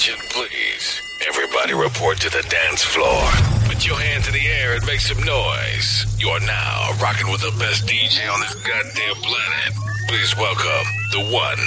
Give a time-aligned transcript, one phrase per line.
[0.00, 1.02] Attention, please.
[1.28, 3.20] Everybody report to the dance floor.
[3.68, 6.06] Put your hands in the air and make some noise.
[6.18, 9.76] You are now rocking with the best DJ on this goddamn planet.
[10.08, 11.60] Please welcome the one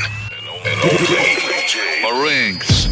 [0.65, 1.13] and only
[1.45, 2.89] DJ Marinx.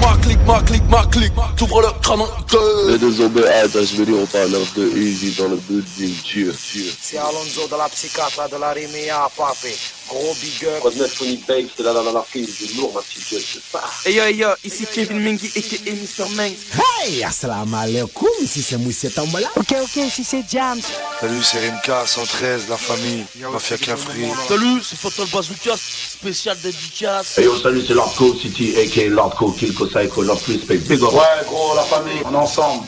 [0.00, 2.92] Ma clique, ma clique, ma clique, t'ouvres le crâne en deux.
[2.92, 6.92] Les deux obéades, je veux dire, on parle de Easy dans le building, Dieu, Dieu.
[7.00, 9.74] C'est Alonso de la psychiatre de la Rimea, papé.
[10.08, 10.80] Gros big up.
[10.82, 13.42] Quand mettre Phonic Banks, c'est là, là, là, la fille, du lourd, ma petite gueule,
[13.42, 13.82] c'est ça.
[14.06, 16.28] Hey yo, hey yo, ici Kevin Mengi et Mr.
[16.34, 16.56] Mengs.
[17.04, 19.48] Hey, assalamu alaikum, si c'est Moussé Tambola.
[19.56, 20.80] Ok, ok, si c'est Jams.
[21.20, 24.28] Salut, c'est Rimka, 113, la famille, Mafia Cafri.
[24.48, 27.38] Salut, c'est Fatal Bazooka, spécial dédicace.
[27.38, 31.12] Hey yo, salut, c'est Lordco City, aka Lordco, Kilko Psycho, Lord Respect, Big up.
[31.12, 32.84] Ouais, gros, la famille, on est ensemble.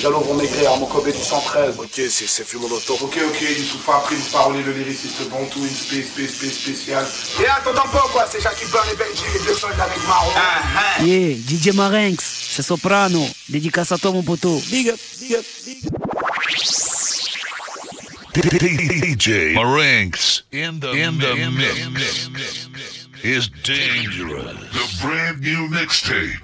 [0.00, 1.76] Jalo vont maigrir, à mon Kobe du 113.
[1.78, 2.94] Ok, c'est c'est Fumonoto.
[3.00, 7.06] Ok, ok, Youssoufa, Prince, Parolé, le lyriciste Bantou, une space, space, space, spécial.
[7.40, 10.30] Et attends pas quoi, c'est Jackie Burn et Benji, les deux soldats avec marron.
[11.02, 13.26] Yeah, DJ Marinx, c'est Soprano.
[13.48, 14.60] Dédicace à toi, mon poteau.
[14.70, 15.92] Big up, big up, big up.
[18.36, 22.26] DJ Marinx in the, in the mix
[23.22, 24.52] is dangerous.
[24.72, 26.40] The brand new mixtape.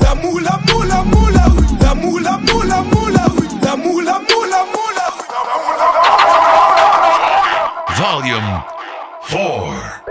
[0.00, 1.66] La moula, moula, moula, oui.
[1.80, 3.46] La moula, moula, moula, oui.
[3.62, 5.24] La moula, moula, moula, oui.
[7.96, 8.62] Volume
[9.28, 10.05] 4.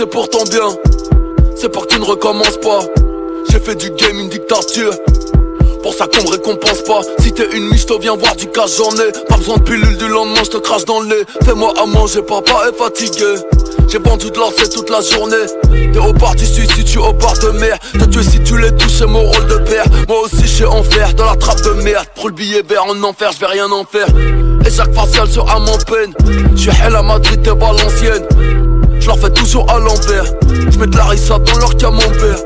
[0.00, 0.66] C'est pour ton bien.
[1.56, 2.80] C'est pour que tu ne recommences pas.
[3.50, 4.94] J'ai fait du game une dictature.
[5.82, 7.02] Pour ça qu'on me récompense pas.
[7.18, 9.12] Si t'es une miche, viens voir du cash, j'en ai.
[9.28, 11.22] Pas besoin de pilule du lendemain, je te crache dans le nez.
[11.44, 13.34] Fais-moi à manger, papa est fatigué.
[13.88, 15.36] J'ai vendu de lancer toute la journée.
[15.92, 17.78] T'es au bar du suicide, tu au bar de mer.
[17.92, 19.84] Te tuer si tu les touches, mon rôle de père.
[20.08, 22.06] Moi aussi, j'ai enfer dans la trappe de merde.
[22.14, 24.08] Prends le billet vert en enfer, je vais rien en faire.
[24.66, 26.14] Et chaque facial sera mon peine.
[26.56, 28.69] J'suis hell à Madrid et Valenciennes.
[29.00, 30.24] Je leur fais toujours à l'envers.
[30.70, 32.44] Je mets de la rissa dans leur camembert.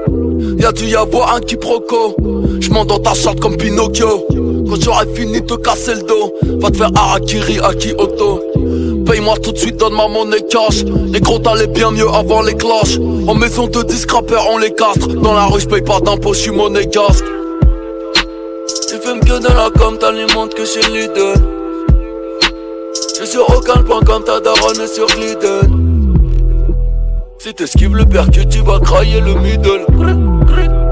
[0.59, 2.17] Y'a dû y avoir un quiproquo.
[2.61, 4.27] Je monte dans ta charte comme Pinocchio.
[4.69, 8.41] Quand j'aurai fini de casser le dos, va te faire Harakiri à Kyoto.
[9.05, 10.85] Paye-moi tout de suite, donne ma monnaie cash.
[11.13, 12.99] Les gros t'allais bien mieux avant les clashs.
[13.27, 15.09] En maison de disques rappeurs, on les castre.
[15.09, 17.25] Dans la rue, j'paye pas d'impôts, j'suis monégasque.
[18.89, 21.35] Tu fumes que de la com, t'alimentes que chez Lidl.
[23.15, 25.74] J'suis sur aucun point comme ta daronne sur Gliden.
[27.45, 30.34] Si t'esquives le percu, tu vas crailler le middle.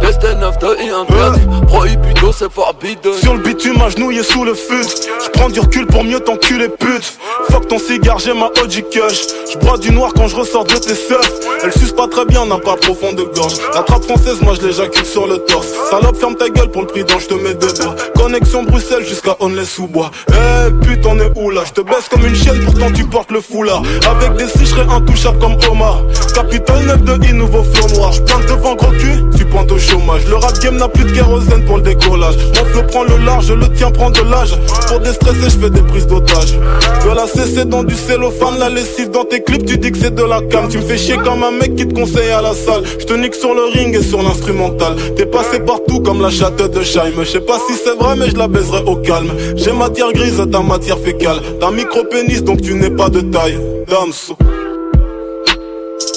[0.03, 1.47] Destin 9 de et interdit.
[1.67, 3.13] Prohibido, c'est forbidden.
[3.23, 4.85] Sur le bitume, agenouillé sous le fut.
[5.25, 7.19] J'prends du recul pour mieux t'enculer, pute.
[7.51, 9.27] Fuck ton cigare, j'ai ma OG Kush.
[9.53, 11.33] J'bois du noir quand je ressors de tes seufs.
[11.65, 13.55] Elle suce pas très bien, n'a pas profond de gorge.
[13.75, 15.69] La trappe française, moi je l'éjacule sur le torse.
[15.91, 17.95] Salope, ferme ta gueule pour le prix dont je te mets dedans.
[18.17, 20.11] Connexion Bruxelles jusqu'à Onley-sous-Bois.
[20.29, 21.63] Eh pute, on est où là?
[21.67, 23.83] Je te baisse comme une chienne, pourtant tu portes le foulard.
[24.09, 26.03] Avec des six, j'serais intouchable comme Omar.
[26.35, 28.13] Capitole 9 de I, nouveau flot noir.
[28.49, 29.25] Devant gros cul,
[29.61, 30.27] au chômage.
[30.27, 32.37] Le rap game n'a plus de kérosène pour le décollage.
[32.37, 34.57] Mon flow prend le large, le tien prend de l'âge.
[34.89, 36.53] Pour déstresser, je fais des prises d'otage.
[36.53, 40.15] De la CC dans du cellophane, la lessive dans tes clips, tu dis que c'est
[40.15, 40.69] de la cam.
[40.69, 42.83] Tu me fais chier comme un mec qui te conseille à la salle.
[42.99, 44.97] Je te nique sur le ring et sur l'instrumental.
[45.17, 47.13] T'es passé partout comme la chatte de Scheim.
[47.19, 49.33] Je sais pas si c'est vrai, mais je la baiserai au calme.
[49.57, 51.41] J'ai matière grise, ta matière fécale.
[51.61, 53.59] T'as micro-pénis, donc tu n'es pas de taille.
[53.89, 54.37] Damso.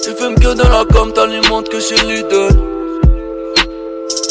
[0.04, 2.65] Tu fumes que de la com, t'alimentes que chez Lidl.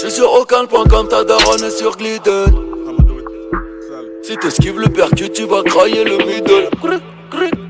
[0.04, 2.54] J'suis sur aucun point comme ta daronne est sur Gliden.
[4.22, 6.68] Si t'esquives le percu, tu vas crailler le middle.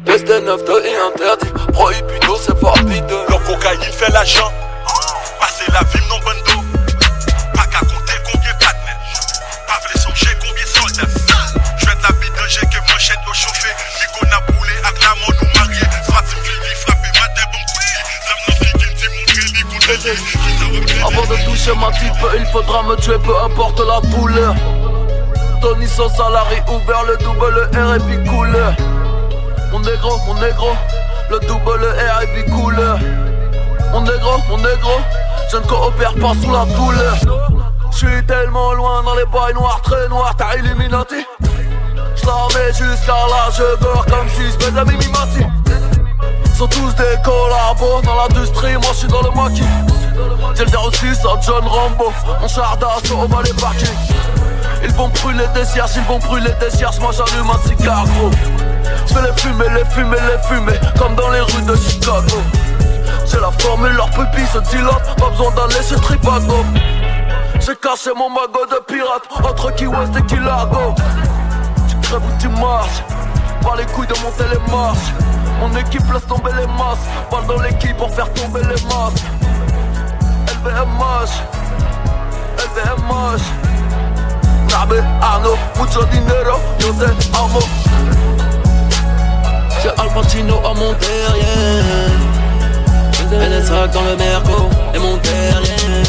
[0.05, 1.53] Destin 9 de est interdit.
[1.73, 3.23] Prohibido, c'est forbidden.
[3.29, 4.51] Le cocaïne fait l'argent.
[5.39, 6.65] Passer la vie non bonne dos.
[7.55, 9.15] Pas qu'à compter combien pas de neige.
[9.69, 11.13] Pas voulu songer combien soldats.
[11.79, 13.71] Je vais la bite de j'ai que manchette au chauffé.
[14.01, 15.87] Nico n'a boulé avec la mort nous marier.
[16.05, 17.79] Soit tu finis frappé ma tête bon coup.
[18.27, 18.75] Ça me fait
[19.33, 20.44] qu'il dit mon
[21.07, 24.55] Avant de toucher ma type, il faudra me tuer, peu importe la douleur.
[25.61, 28.75] Tony sans salarié, ouvert le double R et puis couleur.
[29.71, 30.71] Mon négro, mon négro,
[31.31, 32.99] le double R et puis couleur.
[33.93, 34.99] Mon négro, mon négro,
[35.51, 37.17] je ne coopère pas sous la douleur.
[37.93, 41.27] Je suis tellement loin dans les bails noirs, très noirs, t'as Illuminati.
[42.17, 45.45] Je la mets jusqu'à là, je comme si je la Mimimati.
[46.57, 49.94] Sont tous des collabos dans l'industrie, moi je suis dans le maquis.
[50.17, 53.51] Le 06 à John Rambo, mon char d'assaut au les.
[54.85, 58.31] Ils vont brûler des cierges, ils vont brûler des cierges, moi j'allume un cigare gros.
[59.07, 62.43] J'fais les fumer, les fumer, les fumer, comme dans les rues de Chicago.
[63.27, 66.65] J'ai la formule, leur pupille se dilatent, pas besoin d'aller chez Tripago.
[67.61, 70.95] J'ai caché mon magot de pirate entre Key West et Key Largo.
[71.89, 73.03] Tu crèves ou tu marches,
[73.63, 75.13] pas les couilles de monter les marches.
[75.61, 79.25] Mon équipe laisse tomber les masses, balle dans l'équipe pour faire tomber les masses.
[80.65, 81.45] LVMH,
[82.57, 83.45] LVMH.
[84.71, 87.61] Nabe, Arno, mucho dinero, yo te.
[89.83, 90.95] J'ai Al Pacino à mon
[93.53, 96.07] est dans le merco et mon derrière.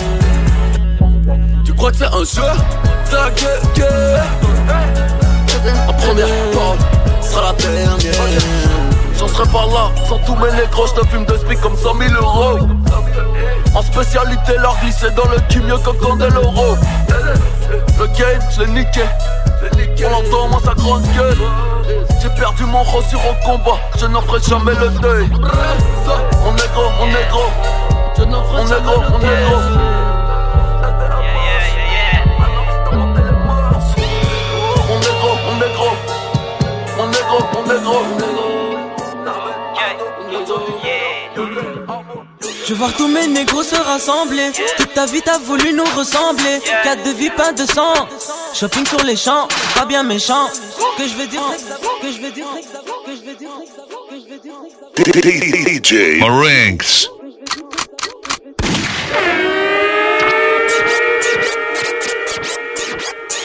[1.66, 2.50] Tu crois que c'est un jeu?
[3.04, 3.30] C'est la
[3.76, 4.26] guerre,
[5.90, 6.78] En première parole
[7.22, 8.42] sera la dernière.
[9.20, 10.88] J'en serai pas là sans tous mes négros.
[10.88, 12.60] J'te fume de speak comme 100 000 euros.
[13.76, 16.78] En spécialité, leur glisser dans le cul mieux qu'un l'euro.
[18.00, 19.04] Le game, je l'ai niqué.
[20.06, 21.38] On l'entend, moi, sa grande gueule.
[22.22, 25.30] J'ai perdu mon sur au combat, je n'en ferai jamais le deuil.
[25.34, 27.52] On est gros, on est gros.
[28.18, 29.42] On est gros, on est
[35.74, 35.96] gros.
[36.98, 38.15] On est gros, on est gros.
[42.68, 44.52] Je vois tous mes négros se rassembler.
[44.78, 46.60] Toute ta vie t'as voulu nous ressembler.
[46.84, 47.94] Quatre de vie, pas de sang.
[48.56, 50.48] Shopping sur les champs, pas bien méchant.
[50.98, 51.44] Que je vais dire,
[52.02, 52.48] que je vais dire,
[53.06, 53.52] que je vais dire,
[54.10, 54.54] que je vais dire.
[55.68, 57.10] DJ Marinx.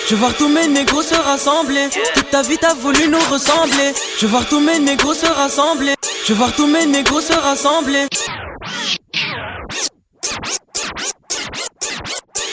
[0.08, 1.88] Je vois tous mes négros se rassembler.
[2.14, 3.92] Toute ta vie t'as voulu nous ressembler.
[4.18, 5.94] Je vois tous mes négros se rassembler.
[6.26, 8.06] Je vois tous mes négros se rassembler.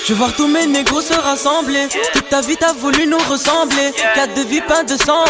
[0.07, 1.89] Je vois tous mes négros se rassembler.
[2.13, 3.91] Toute ta vie t'as voulu nous ressembler.
[4.15, 5.25] Quatre de vie, pas de sang.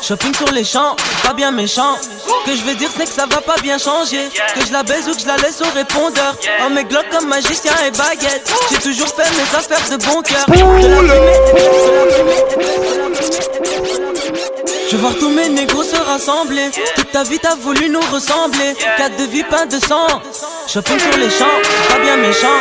[0.00, 1.98] Shopping sur les champs, pas bien méchant.
[2.46, 4.30] Que je vais dire, c'est que ça va pas bien changer.
[4.54, 6.38] Que je la baise ou que je la laisse au répondeur.
[6.62, 8.50] En mes glocks comme magicien et baguette.
[8.70, 10.46] J'ai toujours fait mes affaires de bon cœur.
[14.90, 16.70] Je vois tous mes négros se rassembler.
[16.96, 18.74] Toute ta vie t'as voulu nous ressembler.
[18.96, 20.06] Quatre de vie, pas de sang.
[20.66, 21.58] Shopping sur les champs,
[21.88, 22.58] pas bien méchant.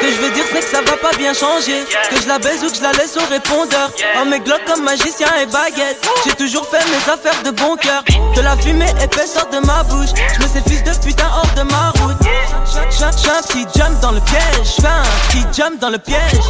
[0.00, 1.84] Que je veux dire, c'est que ça va pas bien changer.
[2.10, 3.90] Que je la baise ou que je la laisse au répondeur.
[4.20, 6.06] En mes glocks comme magicien et baguette.
[6.24, 8.02] J'ai toujours fait mes affaires de bon cœur.
[8.36, 10.10] De la fumée épaisse sort de ma bouche.
[10.34, 12.23] Je me sais fils de putain hors de ma route.
[12.66, 14.42] J'suis un petit jump dans le piège.
[14.64, 16.40] J'fais un petit jump dans le piège.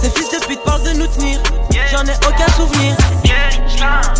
[0.00, 1.38] Ces fils de pute parlent de nous tenir.
[1.90, 2.96] J'en ai aucun souvenir.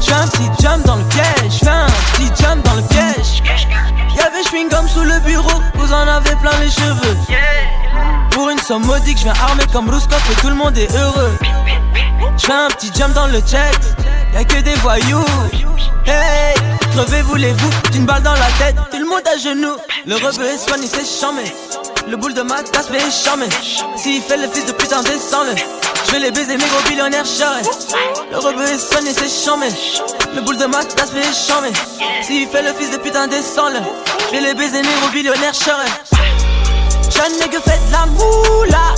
[0.01, 1.53] J'fais un petit jump dans le piège.
[1.53, 3.43] J'fais un petit jump dans le piège.
[4.17, 5.61] Y'avait chewing gum sous le bureau.
[5.75, 7.17] Vous en avez plein les cheveux.
[8.31, 11.39] Pour une somme modique, je viens armé comme Rouskov et tout le monde est heureux.
[12.37, 13.79] Je fais un petit jump dans le check,
[14.33, 15.25] y'a que des voyous.
[16.07, 16.55] Hey,
[16.93, 19.77] crevez voulez-vous d'une balle dans la tête, tout le monde à genoux.
[20.07, 21.45] Le rebeu est soigné, c'est chamé.
[22.09, 23.47] Le boule de ma tasse, mais chamé.
[23.97, 25.55] S'il fait le fils de putain, descends-le.
[26.07, 27.63] Je vais les baiser, mes gros billionnaires charrés.
[28.31, 29.69] Le rebeu est soigné, c'est chamé.
[30.35, 31.73] Le boule de ma tasse, mais chamé.
[32.23, 33.79] S'il fait le fils de putain, descends-le.
[34.27, 35.91] Je vais les baiser, mes gros billionnaires charrés.
[37.11, 38.95] Jeune nègre fait de la moula,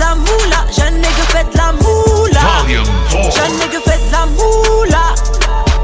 [0.00, 2.40] de la moula, jeune nègre fait de la moula.
[2.68, 5.14] Jeune nègre fait de la moula,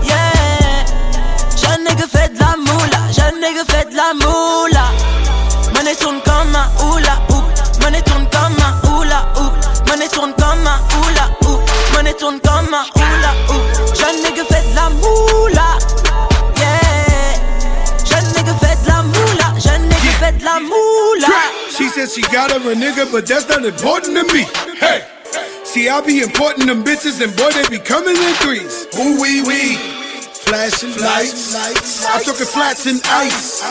[0.04, 0.84] yeah.
[1.56, 4.84] Jeune nègre fait de la moula, jeune nègre fait de la moula.
[5.74, 7.44] Money tourne comme un hula hoop,
[7.82, 9.52] money tourne comme un hula hoop,
[9.88, 11.60] money tourne comme un hula hoop,
[11.94, 12.95] money tourne comme un
[22.06, 24.44] said she got her a nigga, but that's not important to me.
[24.78, 25.04] Hey,
[25.64, 28.86] see, I be importing them bitches, and boy, they be coming in threes.
[28.98, 29.76] Ooh wee wee,
[30.46, 31.54] flashing lights.
[32.06, 33.62] I took it flats and ice.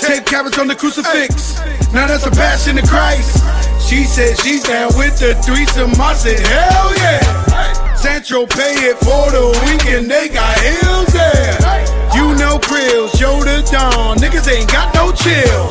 [0.00, 1.58] Take carrots on the crucifix.
[1.92, 3.42] Now that's a passion to Christ.
[3.88, 5.92] She said she's down with the threesome.
[6.00, 7.93] I said, hell yeah.
[8.04, 11.56] Sancho pay it for the weekend, they got hills there.
[12.12, 15.64] You know Krill, shoulder down, niggas ain't got no chill.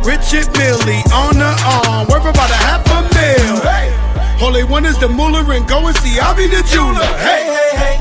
[0.00, 3.54] Richard Millie on the arm, worth about a half a mil.
[4.54, 7.04] They want is the moolah and go and see I be the jeweler.
[7.20, 7.96] Hey, hey, hey.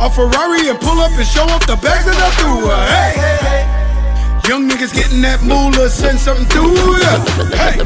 [0.00, 2.82] A Ferrari and pull up and show off the bags that I threw her.
[2.90, 4.48] Hey, hey, hey.
[4.48, 7.12] Young niggas getting that moolah, send something through ya.
[7.54, 7.78] Hey,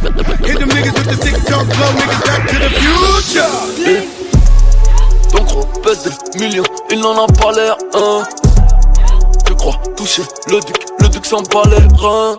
[0.48, 2.70] hit them niggas with the TikTok blow, niggas back to the
[4.08, 4.21] future.
[5.82, 8.22] Des millions, il n'en a pas l'air, hein.
[9.44, 12.38] Tu crois toucher le duc, le duc s'en bat les reins.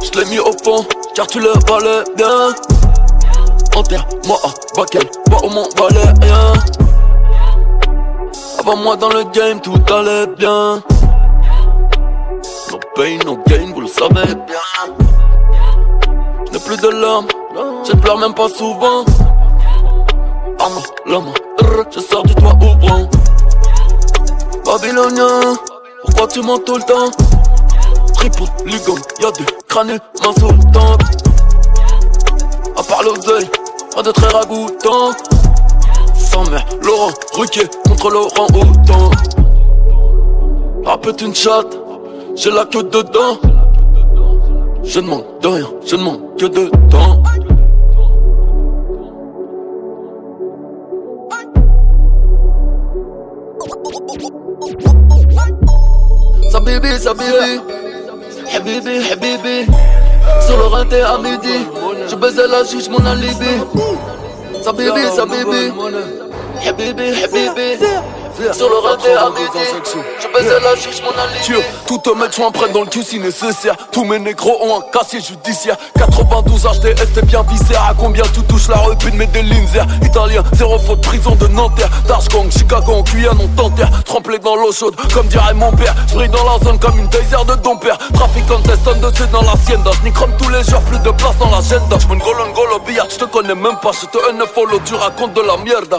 [0.00, 2.54] Je l'ai mis au fond, car tu le valais bien.
[3.74, 6.52] Enterre-moi à Bakel, moi au moins valait rien.
[8.60, 10.80] Avant moi dans le game, tout allait bien.
[12.70, 14.94] No pain, no gain, vous le savez bien.
[16.46, 17.26] Je n'ai plus de larmes,
[17.84, 19.04] je pleure même pas souvent.
[20.58, 21.32] Non, l'homme,
[21.90, 23.08] je sors du toit ouvrant.
[24.64, 25.54] Babylonien,
[26.04, 27.10] pourquoi tu mens tout le temps?
[28.14, 31.00] Triple, Lugon, y'a du crâne, ma sultante.
[32.76, 33.48] À part l'oseille,
[33.94, 35.12] pas de très ragoûtant.
[36.14, 39.10] Sans mère, Laurent, Ruquier, contre Laurent Houtan.
[40.84, 41.78] Rap est une chatte,
[42.34, 43.38] j'ai la queue dedans.
[44.84, 47.22] Je ne manque de rien, je ne manque que de temps.
[56.68, 57.60] Ça bibi, ça bibi
[58.54, 59.72] Habibi, habibi
[60.46, 61.66] Sur le rinté à midi
[62.10, 62.98] Je baisais la juge, mon
[68.52, 72.52] sur le raté à midi Je baisais la juge mon alibi Tout te mettre en
[72.52, 73.74] prête dans le cul si nécessaire.
[73.90, 75.76] Tous mes négros ont un casier judiciaire.
[75.96, 80.42] 92 HTS t'es bien visé À combien tu touches la rue de mes Linzer Italien,
[80.52, 81.90] zéro faute, prison de Nanterre.
[82.06, 85.94] Darchgang, Chicago en Guyane on t'enterre Trempé dans l'eau chaude comme dirait mon père.
[86.08, 87.98] J'brille dans la zone comme une taser de ton père.
[88.14, 91.36] Trafic contest, tonne de dans la sienda J'nique comme tous les jours, plus de place
[91.38, 91.98] dans l'agenda.
[91.98, 93.90] J'm'en golo golo billard, j'te connais même pas.
[93.92, 95.98] J'te un follow, tu racontes de la mierda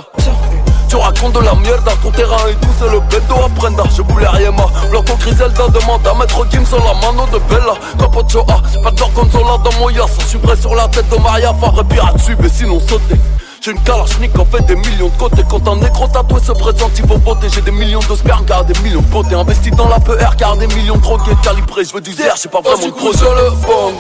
[0.89, 3.83] tu racontes de la merde ton terrain et tout c'est le bendo à prendre.
[3.95, 4.69] Je voulais rien moi.
[4.89, 7.73] Blanco Griselda demande à mettre Kim sur la mano de Bella.
[7.99, 11.07] Capocho A Pas de consola dans mon yas Je suis prêt sur la tête.
[11.09, 13.15] De Maria Farre pirate mais sinon sauter
[13.61, 15.43] j'ai une kalachnik en fait des millions de côtés.
[15.49, 17.49] Quand un négro tatoué se présente il faut voter.
[17.49, 20.55] J'ai des millions de sperme car des millions de potes Investi dans la PR car
[20.55, 21.83] des millions de drogués calibrés.
[21.83, 23.95] Je veux du zère, j'ai pas vraiment de projet le bang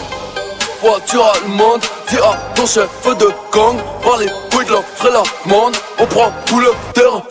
[0.81, 3.77] voiture allemande Dis à ton chef de gang.
[4.03, 5.75] Par les couilles de la la monde.
[5.99, 7.21] On prend tout le terrain.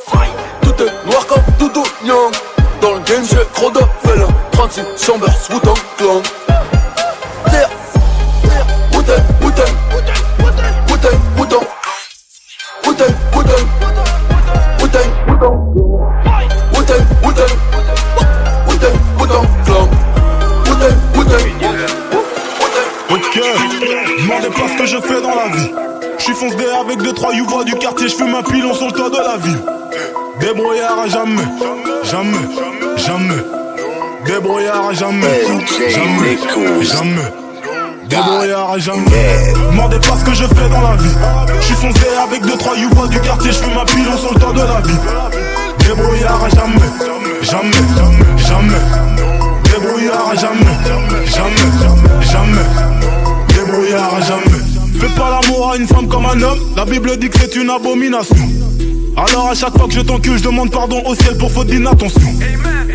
[0.62, 2.32] Tout est noir comme Doudou Nyang
[2.80, 4.28] Dans le game j'ai trop de félins.
[4.52, 6.22] 36 chambers, Wu-Tang Clan.
[7.50, 7.70] Terre
[8.92, 11.64] Wu-Tang, Wu-Tang Wu-Tang, Wu-Tang Wu-Tang,
[12.84, 13.66] Wu-Tang Wu-Tang,
[16.74, 17.52] Wu-Tang Wu-Tang,
[24.40, 25.70] demandez pas ce que je fais dans la vie.
[26.18, 29.16] J'suis foncé avec deux trois youvois du quartier, j'fume un pilon sur le toit de
[29.16, 29.58] la ville.
[30.40, 31.42] Débrouillard à jamais,
[32.04, 32.38] jamais,
[32.96, 33.42] jamais.
[34.26, 35.26] Débrouillard à jamais,
[35.90, 36.38] jamais,
[36.82, 37.32] jamais.
[38.08, 39.52] Débrouillard à jamais.
[39.70, 41.16] Demandez pas ce que je fais dans la vie.
[41.60, 44.60] J'suis foncé avec deux trois youvois du quartier, j'fume un pilon sur le toit de
[44.60, 45.00] la ville.
[45.80, 46.90] Débrouillard à jamais,
[47.42, 47.70] jamais,
[48.36, 48.82] jamais.
[49.64, 50.76] Débrouillard à jamais,
[51.26, 52.97] jamais, jamais.
[53.90, 55.00] Jamais.
[55.00, 57.70] Fais pas l'amour à une femme comme un homme, la Bible dit que c'est une
[57.70, 58.36] abomination.
[59.16, 62.20] Alors à chaque fois que je t'encule, je demande pardon au ciel pour faute d'inattention.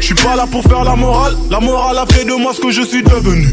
[0.03, 2.59] Je suis pas là pour faire la morale, la morale a fait de moi ce
[2.59, 3.47] que je suis devenu.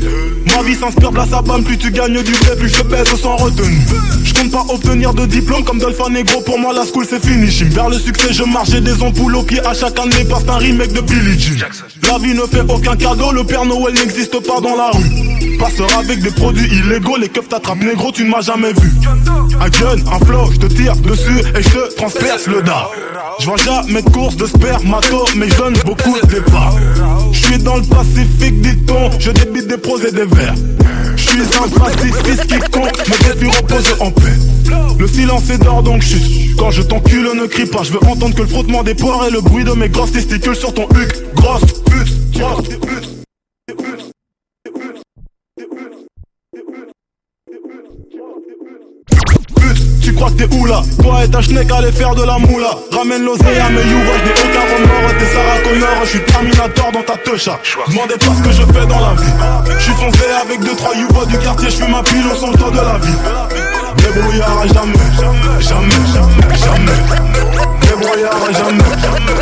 [0.47, 3.37] Ma vie s'inspire de la sabane, plus tu gagnes du blé, plus je pèse sans
[3.37, 3.79] retenue.
[4.25, 7.47] Je compte pas obtenir de diplôme comme Dolphin Negro, pour moi la school c'est fini.
[7.73, 10.57] Vers le succès, je marche, j'ai des ampoules au pied à chaque année, parce un
[10.57, 11.67] remake de Billie Jean.
[12.11, 15.57] La vie ne fait aucun cadeau, le Père Noël n'existe pas dans la rue.
[15.57, 18.91] Passeur avec des produits illégaux, les keufs t'attrapent négro, tu ne m'as jamais vu.
[19.61, 22.91] Un gun, un flow, je te tire dessus et je te transperce le dard.
[23.41, 26.40] Je jamais de course de spermato, mais je donne beaucoup de
[27.33, 30.55] Je suis dans le Pacifique, dit-on, je débite des pros et des verres.
[31.17, 34.39] Je suis un pacifiste qui compte, mon défi repose en paix.
[34.99, 36.57] Le silence est d'or donc chute.
[36.57, 37.83] Quand je t'encule, ne crie pas.
[37.83, 40.57] Je veux entendre que le frottement des poires et le bruit de mes grosses testicules
[40.57, 41.35] sur ton huc.
[41.35, 43.20] Grosse pute, grosse pute.
[50.21, 50.67] Que t'es où
[51.03, 52.71] Toi et ta schneck allez faire de la moula.
[52.93, 55.17] Ramène l'oseille à mes youvois, je aucun remords.
[55.19, 57.59] T'es Sarah Connor, je suis Terminator dans ta techa.
[57.89, 59.33] Demandez pas ce que je fais dans la vie.
[59.79, 62.51] Je suis foncé avec deux trois youvois du quartier Je fume ma pile au son
[62.51, 63.17] de la vie.
[63.97, 66.05] Débrouillard à jamais, jamais, jamais,
[66.65, 66.99] jamais.
[67.81, 68.85] Débrouillard à jamais,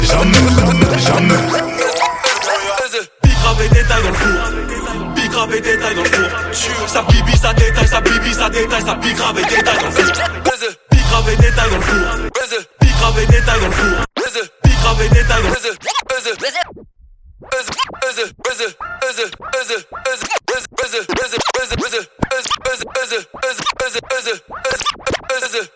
[0.06, 1.68] jamais, jamais.
[3.58, 4.77] Big détail dans le four
[5.38, 8.94] grave et détail dans le four Ça bibi, ça détaille, ça bibi, ça détaille, ça
[8.96, 10.04] big grave et détail dans le four
[10.90, 12.30] Big grave et détail dans le four
[12.80, 14.04] Big grave et détail dans le four
[14.64, 15.78] Big grave et détail dans le four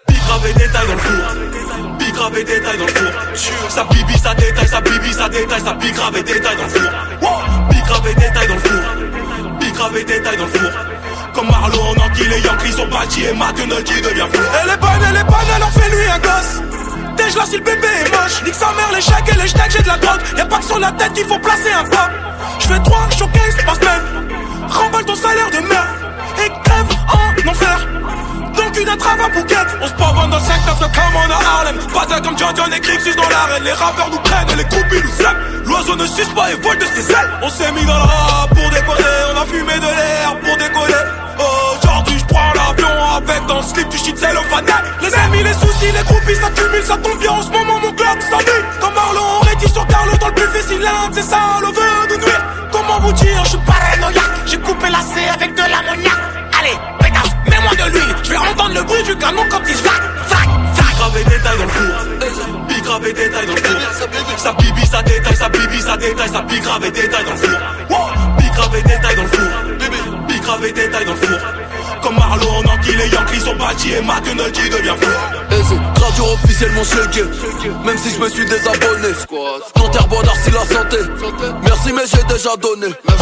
[0.09, 3.85] Big grave et détail dans le four Big grave et détail dans le four Ça
[3.85, 6.90] bibi, ça détaille, ça bibi, ça détaille, ça big grave et détail dans le four
[7.71, 9.12] Big grave et détail dans le four
[9.74, 10.70] Grave et détail dans le four.
[11.34, 14.42] Comme Marlon, Anguille et Yankee sont bâtis et McNulty devient fou.
[14.62, 16.62] Elle est bonne, elle est bonne, elle en fait lui un gosse.
[17.16, 19.70] Déjà là si le bébé est moche, nique sa mère les chèques et les chèques,
[19.70, 20.20] j'ai de la drogue.
[20.36, 22.10] Y'a pas que sur la tête qu'il faut placer un pop.
[22.58, 24.41] J'fais trois showcase par semaine.
[28.94, 31.78] On se pavonne dans le secteur comme on a Harlem.
[31.94, 35.02] Pas comme John John et Crixus dans l'arène Les rappeurs nous prennent et les groupies
[35.02, 35.64] nous aiment.
[35.64, 37.30] L'oiseau ne suce pas et vole de ses ailes.
[37.40, 39.16] On s'est mis dans le rap pour décoller.
[39.32, 41.02] On a fumé de l'air pour décoller.
[41.40, 44.66] Aujourd'hui je prends l'avion avec dans le slip du shit cellophane
[45.00, 47.32] Les amis, les soucis, les groupies ça cumule, ça tombe bien.
[47.32, 50.76] En ce moment mon club s'ennuie Comme Marlon, on sur Carlo dans le buffet Si
[51.12, 52.44] c'est ça, le veut nous nuire.
[52.70, 56.18] Comment vous dire, je suis paranoïaque J'ai coupé la C avec de l'ammoniac
[56.61, 56.76] Allez,
[57.72, 60.96] mets-moi de l'huile Je vais entendre le bruit du canon quand il zac, zac, zac
[60.96, 62.66] Grave et détail dans le four.
[62.68, 64.38] Big grave et détail dans le four.
[64.38, 67.36] Ça bibi, ça détaille, ça bibi, ça détaille Ça big grave et détail dans le
[67.38, 67.58] four.
[68.38, 70.26] Big grave et détail dans le four.
[70.28, 71.38] Big grave et détail dans le four.
[72.02, 75.10] Comme Marlon, Anguille et Yankee sont bâtis et McNulty devient fou.
[75.50, 77.22] Et c'est radio officiellement checké
[77.84, 79.08] Même si je me suis désabonné.
[79.74, 80.96] Ton terre d'Arcy la santé.
[81.62, 82.88] Merci mais j'ai déjà donné.
[82.88, 83.21] pique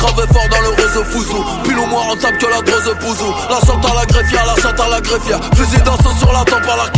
[0.00, 1.44] grave fort dans le réseau fouzou.
[1.64, 3.34] Pile au moins rentable que la drose pouzou.
[3.48, 5.40] La à la greffière, la à la greffière.
[5.54, 6.90] Fusil d'assaut sur la tempe à la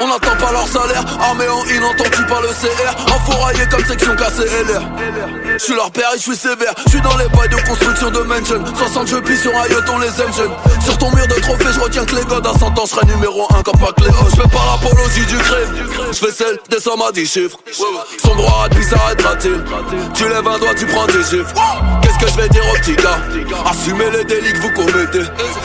[0.00, 4.82] on n'attend pas leur salaire, armé en inentendu par le CR Enfouraillé comme section KCLR
[5.58, 6.74] Je suis leur père et je suis sévère.
[6.84, 9.98] Je suis dans les bails de construction de mansion 60 jeux pis sur yacht on
[9.98, 10.52] les aime jeunes.
[10.84, 12.84] Sur ton mur de trophée je retiens que les godes à 100 ans.
[12.86, 15.88] Je numéro 1 comme pas Cléo Je fais pas l'apologie du crime.
[16.12, 17.58] Je fais celle des sommes à 10 chiffres.
[17.72, 19.62] Son droit puis s'arrêtera-t-il
[20.14, 21.54] Tu lèves un doigt tu prends des chiffres
[22.02, 23.18] Qu'est-ce que je vais dire aux petits gars?
[23.70, 25.24] Assumez les délits que vous commettez.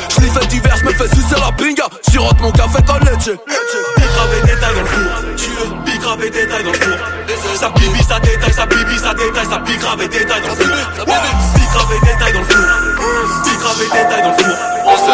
[0.09, 1.87] Je fait divers, je me fais sucer la pinga.
[2.09, 2.99] Sirote mon café con
[4.21, 5.35] grave et détail dans le four.
[5.37, 6.97] Tu veux big grave et détail dans le four.
[7.55, 10.55] Ça bibi, ça détaille, ça bibi, ça détaille, ça big grave et détail dans le
[10.55, 10.67] four.
[11.55, 12.65] Big grave et détail dans le four.
[13.43, 14.55] Big grave et détail dans le four.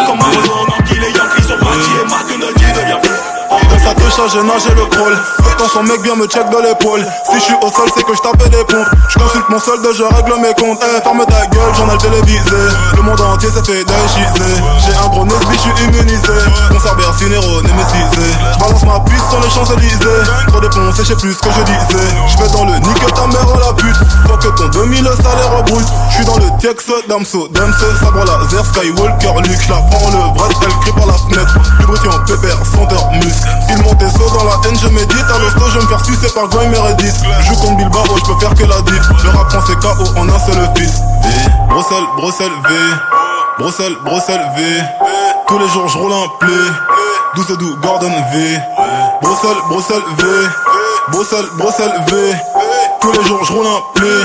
[0.08, 3.37] Comme un en anguille, les Yankees sont partis et McDonald's devient fou.
[3.70, 5.18] Dans sa touche, j'ai nagé le crawl.
[5.58, 7.06] Quand son mec vient me check de l'épaule.
[7.26, 8.88] Si je suis au sol, c'est que je tapais des pompes.
[9.10, 10.80] Je consulte mon solde, je règle mes comptes.
[10.86, 12.62] Eh, ferme ta gueule, journal télévisé.
[12.96, 14.54] Le monde entier s'est fait déchiser.
[14.86, 16.38] J'ai un gros nesbi, je suis immunisé.
[16.70, 18.28] Concert Bercinero, némécisé.
[18.54, 20.22] Je balance ma puce sur les Champs-Élysées.
[20.48, 22.08] Trop défoncé, je sais plus ce que je disais.
[22.28, 23.98] Je vais dans le nique ta mère à la pute.
[24.28, 25.88] Faut que ton 2000 salaire brut.
[26.12, 29.62] Je suis dans le Tex, Damso, Damso, sabre laser, Skywalker, Luke.
[29.62, 31.58] Je la prends le bras, elle crie par la fenêtre.
[31.80, 33.47] Lubrifiant, pépère, senteur, muscle.
[33.70, 35.26] Il monte des sauts dans la haine, je médite.
[35.34, 37.16] À l'hosto, je me faire sucer par Goy Meredith.
[37.42, 39.24] Je compte Bilbao, je peux faire que la diff.
[39.24, 41.02] Le rap français KO en un seul fils.
[41.24, 41.30] V,
[41.70, 42.76] Bruxelles, Bruxelles, V.
[43.60, 44.64] Bruxelles, Bruxelles, V.
[45.48, 46.54] Tous les jours, je roule un play.
[47.36, 48.60] 12 et 12, Gordon V.
[49.22, 50.26] Bruxelles, Bruxelles, V.
[51.10, 52.36] Bruxelles, Bruxelles, V.
[53.02, 54.24] Tous les jours, je roule un play.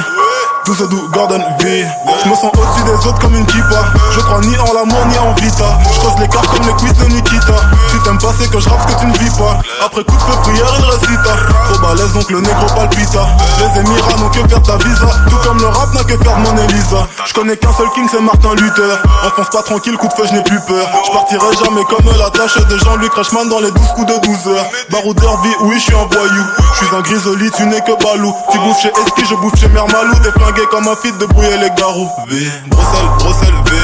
[0.64, 1.84] Tout ce doux Gordon V.
[2.24, 3.82] Je me sens au-dessus des autres comme une kippa.
[4.12, 5.78] Je crois ni en l'amour ni en vita.
[5.92, 7.54] Je creuse les cartes comme les quiz de Nikita.
[7.90, 9.58] Si t'aimes pas c'est que je rappe ce que tu ne vis pas.
[9.84, 11.34] Après coup de feu prière il recita
[11.68, 13.26] Trop balèze donc le négro palpita.
[13.58, 15.06] Les émirats n'ont que faire ta visa.
[15.28, 17.08] Tout comme le rap n'a que faire mon Elisa.
[17.26, 19.02] Je connais qu'un seul king c'est Martin Luther.
[19.26, 20.86] Enfonce pas tranquille coup de feu je n'ai plus peur.
[21.06, 24.46] Je partirai jamais comme la tâche de Jean-Luc Reichmann dans les 12 coups de 12
[24.54, 24.66] heures.
[24.90, 26.44] Baroudeur vie oui je suis un voyou.
[26.74, 28.32] Je suis un grisoli tu n'es que balou.
[28.52, 31.56] Tu bouffes chez Eski je bouffe chez Mermalou Des flingués comme un fit de brouiller
[31.58, 33.76] les garous V, Bruxelles, Bruxelles, V.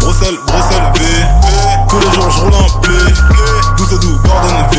[0.00, 1.00] Bruxelles, Bruxelles, V.
[1.88, 4.78] Tous les jours je roule un 12 et 12, Gordon V.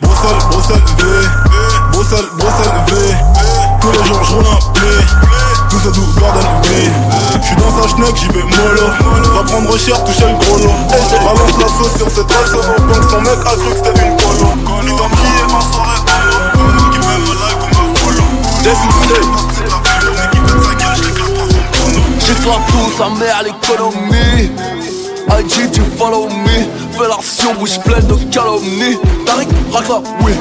[0.00, 1.04] Bruxelles, Bruxelles, V.
[1.92, 2.94] Bruxelles, Bruxelles, V.
[3.80, 5.04] Tous les jours je roule un play
[5.70, 6.90] 12 et 12, Gordon V.
[7.42, 8.86] J'suis dans un schneck, j'y vais mollo.
[9.34, 10.74] Va prendre cher, toucher le gros lot.
[11.24, 14.52] Balance la sauce sur cette au banque Son mec a cru que c'était une colo.
[14.82, 16.00] Identifié ma soirée
[16.92, 18.24] Qui me like ou me follow.
[18.62, 19.49] Des succès
[22.30, 24.52] J'éclate tout sa mère l'économie.
[25.40, 26.96] IG tu follow me.
[26.96, 28.96] Fais l'action bouche pleine de calomnie.
[29.26, 30.32] Tariq Rakla oui.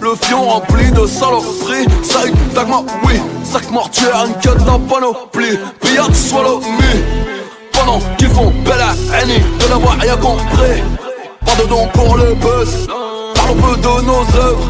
[0.00, 1.86] Le fion rempli de saloperies.
[2.02, 3.20] Saïd Dagma oui.
[3.44, 5.58] Sac mortuaire une queue d'un panoplie.
[5.80, 7.72] Pillard swallow me.
[7.72, 10.82] Pendant qu'ils font belle à De n'avoir rien compris.
[11.46, 12.88] Pas de don pour le buzz.
[13.36, 14.68] Parle peu de nos œuvres.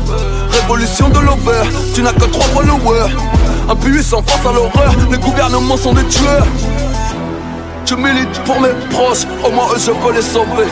[0.50, 1.62] Révolution de l'over
[1.94, 3.14] Tu n'as que trois followers
[3.68, 6.46] Impuissant face à l'horreur Les gouvernements sont des tueurs.
[7.84, 10.68] Je milite pour mes proches Au moins eux je peux les sauver.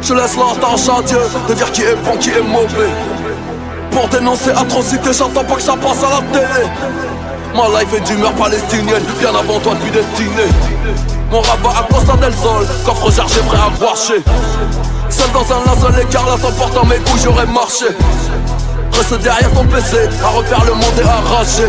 [0.00, 1.18] Je laisse la à Dieu
[1.48, 2.90] De dire qui est bon, qui est mauvais.
[3.90, 6.66] Pour dénoncer atrocité J'attends pas que ça passe à la télé.
[7.54, 10.48] Ma life est d'humeur palestinienne Bien avant toi depuis destiné
[11.30, 14.22] Mon rabat à Costa del Sol Coffre chargé prêt à marcher.
[15.10, 17.86] Seul dans un linceul écarlate en portant mes couilles j'aurais marché
[18.98, 21.68] Reste derrière ton PC, à refaire le monde et arracher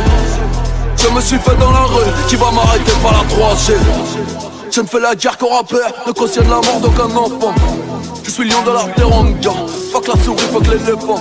[0.98, 3.74] Je me suis fait dans la rue, qui va m'arrêter par la 3G
[4.72, 7.54] Je ne fais la guerre qu'au rappeur, ne cautionne la mort d'aucun enfant.
[8.24, 9.52] Je suis lion de la teranga,
[9.92, 11.20] fuck la souris, fuck l'éléphant.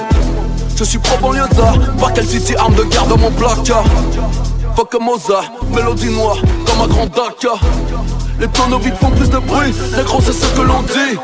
[0.76, 3.84] Je suis propre en lieusa, par quelle city arme de guerre dans mon placard.
[4.76, 7.54] Fuck Mozart, mélodie noire, comme un grand Daka
[8.40, 11.18] Les tonneaux vides font plus de bruit, les gros c'est ce que l'on dit.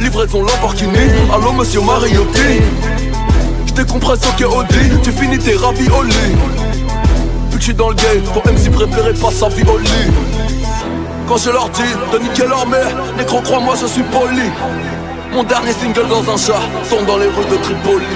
[0.00, 3.05] Livraison Lamborghini, allô monsieur Mariotti
[3.76, 6.14] Je décompresse au Audi, tu finis tes raviolis
[7.50, 10.10] Vu que je dans le game, ton MC préféré passe sa vie au lit
[11.28, 14.50] Quand je leur dis de niquer leur mère, gros crois-moi je suis poli.
[15.30, 18.06] Mon dernier single dans un chat tombe dans les rues de Tripoli.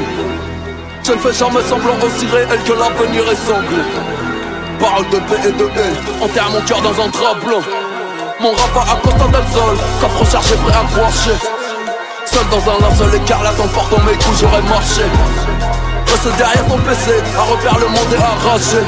[1.05, 3.85] Je ne fais jamais semblant aussi réel que l'avenir est sanglé
[4.79, 7.62] Parole de paix et de haine, enterre mon cœur dans un drap blanc
[8.40, 11.60] Mon rap à Costa del Sol, chargé prêt à croicher
[12.32, 15.02] Seul dans un linceul écarlate en portant mes coups j'aurais marché.
[16.06, 18.78] Reste derrière ton PC, à refaire le monde est arraché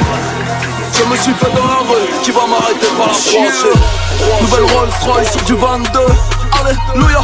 [0.92, 3.78] Je me suis fait dans la rue, qui va m'arrêter par la croisée.
[4.42, 6.00] Nouvelle Rolls Royce sur du 22
[6.60, 7.22] Alléluia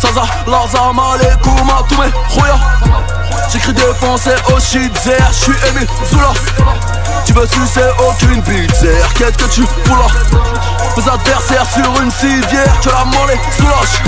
[0.00, 2.56] Saza, Laza, Malekoum, tous mes Roya
[3.52, 6.32] J'écris défoncé au shit, je suis ému, Zula.
[7.24, 10.06] Tu veux sucer aucune pizza Qu'est-ce que tu fous là?
[10.96, 14.00] Mes adversaires sur une civière Que la monnaie soulage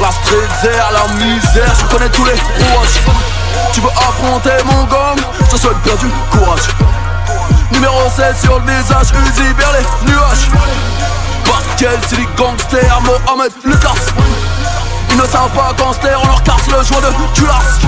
[0.00, 3.00] La street la misère Je connais tous les rouages.
[3.72, 6.62] Tu veux affronter mon gang Je te souhaite bien du courage.
[7.72, 10.48] Numéro 16 sur le visage Uzi vers les nuages.
[11.44, 14.12] Parquel, c'est les gangsters Mohamed Lucas.
[15.10, 17.80] Ils ne savent pas quand on leur casse le joint de culasse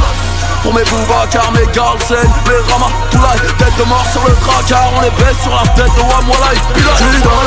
[0.67, 0.83] pour mes
[1.31, 5.11] car mes Galsen, mes Rama, tout là Tête de mort sur le tracard, on les
[5.11, 7.43] baisse sur la tête de Wamwalai J'suis dans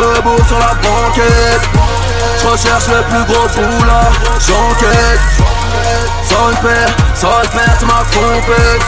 [0.00, 1.68] le debout sur la banquette.
[2.40, 4.02] J'recherche le plus gros boula,
[4.40, 5.20] j'enquête.
[6.24, 8.86] Sans une paire, sans une c'est ma compète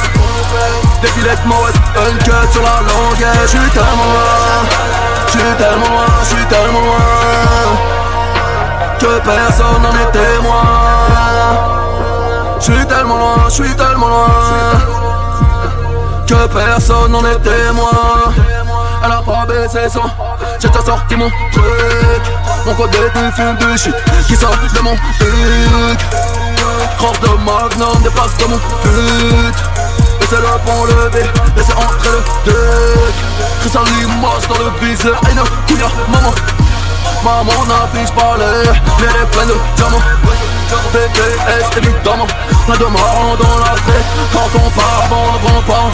[1.02, 3.46] Défilé de mode, un cut sur la languette.
[3.46, 4.64] J'suis tellement loin,
[5.28, 7.76] j'suis tellement loin, j'suis tellement loin
[8.98, 11.13] Que personne n'en est témoin
[12.66, 14.28] je suis tellement loin, je suis tellement loin.
[16.26, 18.32] Que personne n'en est témoin.
[19.04, 20.00] Elle a pas baissé son
[20.60, 22.22] J'ai sorti mon truc.
[22.64, 23.94] Mon code détenu fume du shit
[24.26, 25.98] Qui sort de mon truc
[26.96, 29.60] Crosse de magnum dépasse de mon pute
[30.20, 31.24] Laissez le pont levé,
[31.56, 33.14] laissez entrer le duc
[33.60, 35.34] Chris en Limoges dans le viseur Aïe,
[35.66, 36.32] couille, maman.
[37.22, 40.53] Maman n'affiche pas l'air Mais elle est pleine de diamants
[40.92, 42.26] BTS évidemment.
[42.66, 45.90] Plein de morts dans la tête Quand on part on ne prend pas.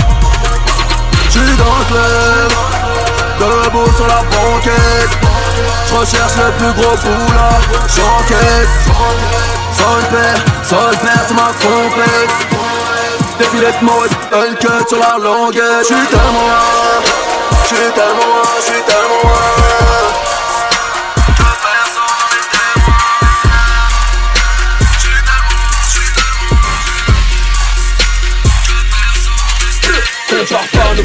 [1.29, 2.53] J'suis dans le club
[3.41, 5.15] Debout sur la banquette.
[5.89, 7.51] J'recherche le plus gros boula
[7.89, 8.69] J'enquête
[10.11, 12.31] paire, sans une paire c'est ma compète
[13.39, 15.85] Défilé de mode, un cut sur la languette.
[15.85, 16.51] J'suis tellement
[17.65, 19.31] J'suis tellement j'suis tellement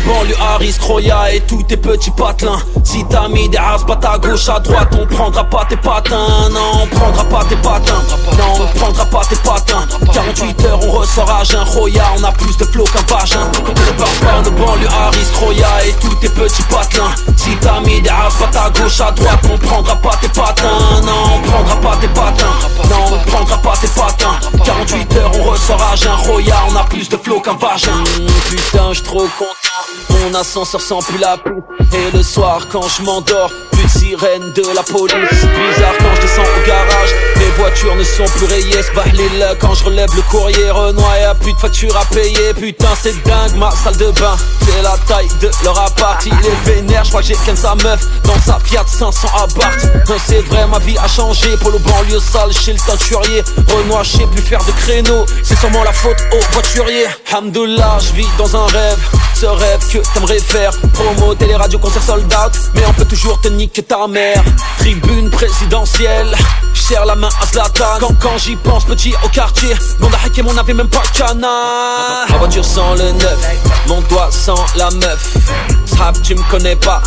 [0.05, 2.59] banlieue Harris, Croya et tous tes petits patelins.
[2.83, 6.49] Si t'as mis des races pas à gauche, à droite On prendra pas tes patins.
[6.51, 8.01] Non, on prendra pas tes patins.
[8.37, 9.87] Non, on prendra pas tes patins.
[10.13, 11.63] 48 heures, on ressort à jeun.
[11.63, 13.51] Roya, on a plus de flow qu'un vagin.
[13.65, 17.15] Compare pas banlieue Harris, Croya et tous tes petits patelins.
[17.37, 21.01] Si t'as mis des races pas à gauche, à droite On prendra pas tes patins.
[21.03, 22.55] Non, on prendra pas tes patins.
[22.89, 24.39] Non, on prendra pas tes patins.
[24.63, 26.13] 48 heures, on ressort à jeun.
[26.27, 28.03] Roya, on a plus de flow qu'un vagin.
[28.49, 29.64] Putain, je trop content
[30.09, 31.61] Mon ascenseur sent plus la pluie
[31.93, 35.41] Et le soir quand je m'endors De sirène de la police.
[35.41, 37.09] Bizarre quand je descends au garage.
[37.37, 38.81] Les voitures ne sont plus rayées.
[39.39, 40.69] Là quand je relève le courrier.
[40.71, 42.53] Renoir y'a plus de facture à payer.
[42.53, 44.35] Putain c'est dingue ma salle de bain.
[44.61, 46.25] C'est la taille de leur appart.
[46.25, 49.47] Il est vénère, je crois que j'ai qu'un sa meuf Dans sa Fiat 500 à
[50.09, 51.55] Non C'est vrai ma vie a changé.
[51.57, 53.43] Pour le banlieue sale chez le teinturier.
[53.67, 58.13] Renoir je sais plus faire de créneau C'est sûrement la faute aux voituriers Hamdoullah je
[58.13, 58.99] vis dans un rêve.
[59.35, 60.71] Ce rêve que t'aimerais faire.
[60.93, 62.53] Promo, télé, radio, concert sold out.
[62.73, 64.43] Mais on peut toujours te niquer ta mère.
[64.77, 66.35] Tribune présidentielle
[66.75, 67.97] Serre la main à Zlatan.
[67.99, 69.75] Quand, quand j'y pense petit au quartier.
[69.99, 72.27] Mon Hakim on avait même pas canard.
[72.29, 73.39] Ma voiture sans le neuf
[73.87, 75.35] Mon doigt sans la meuf.
[75.87, 77.01] Strap tu me connais pas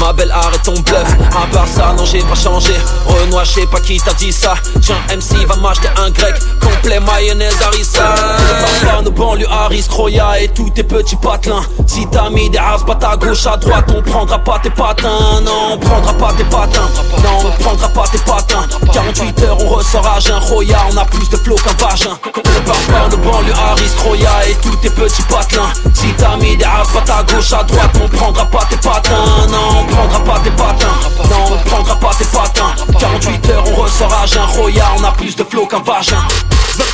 [0.00, 2.74] Ma belle arrête ton bluff À part ça non j'ai pas changé
[3.06, 7.00] Renoir je sais pas qui t'a dit ça Tiens MC va m'acheter un grec Complet
[7.00, 8.14] mayonnaise harissa
[8.84, 12.98] Par nos banlieues Harris, Croya et tous tes petits patelins Si t'as mis des pas
[13.06, 16.88] à gauche à droite On prendra pas tes patins Non on prendra pas tes patins.
[17.22, 18.66] Non, on prendra pas tes patins.
[18.92, 20.38] 48 heures, on ressort à jeun.
[20.38, 22.18] Roya, on a plus de flow qu'un vagin.
[22.24, 25.70] Le barbare de banlieue, Harris, Roya et tous tes petits patelins.
[25.94, 29.46] Si t'as mis des pas à gauche, à droite, on prendra pas tes patins.
[29.48, 30.98] Non, on prendra pas tes patins.
[31.30, 32.74] Non, on prendra pas tes patins.
[32.98, 34.44] 48 heures, on ressort à jeun.
[34.44, 36.24] Roya, on a plus de flow qu'un vagin.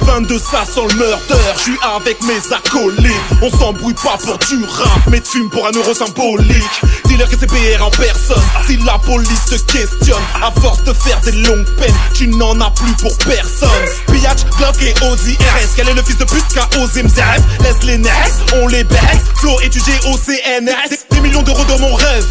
[0.02, 3.12] 22 ça sent le murder, je suis avec mes acolytes.
[3.42, 6.80] On s'embrouille pas pour du rap, mais tu fumes pour un euro symbolique.
[7.04, 11.20] Dis-leur que c'est PR en personne, si la police te questionne À force de faire
[11.20, 13.68] des longues peines, tu n'en as plus pour personne.
[14.06, 17.42] Pillage, Glock et Audi RS, quel est le fils de pute qui a osé MZF
[17.62, 21.94] Laisse les nerfs, on les baisse, Flo étudié au CNRS Des millions d'euros dans mon
[21.94, 22.26] rêve,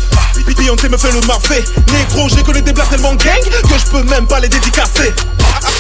[0.56, 4.04] Beyoncé me fait le marfait Négro, j'ai connu des blagues tellement gang que je peux
[4.04, 5.14] même pas les dédicacer.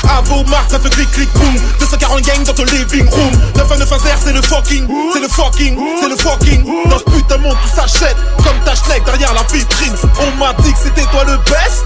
[0.09, 1.55] À vos marques, ça fait clic clic boum.
[1.79, 3.31] 240 gang dans ton living room.
[3.55, 6.89] 9190 c'est le fucking C'est le fucking, c'est le fucking.
[6.89, 9.95] Dans ce putain de monde tout s'achète Comme ta schneck derrière la vitrine.
[10.19, 11.85] On m'a dit que c'était toi le best.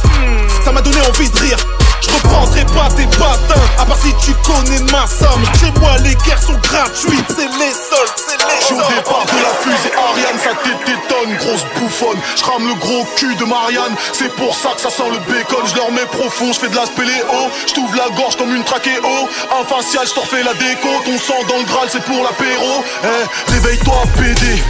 [0.63, 1.57] Ça m'a donné envie de rire.
[2.01, 5.43] Je reprendrai pas tes patins, à part si tu connais ma somme.
[5.59, 8.77] Chez moi, les guerres sont gratuites, c'est les seuls, c'est les seuls.
[8.77, 12.17] au départ de la fusée Ariane, ça t'étonne, grosse bouffonne.
[12.37, 15.65] Je rame le gros cul de Marianne, c'est pour ça que ça sent le bacon.
[15.65, 17.49] Je leur mets profond, je fais de la spéléo.
[17.67, 19.29] Je la gorge comme une trachéo.
[19.59, 20.89] Un facial, je te refais la déco.
[21.05, 22.83] Ton sang dans le Graal, c'est pour l'apéro.
[23.03, 24.63] Eh, réveille-toi, PD.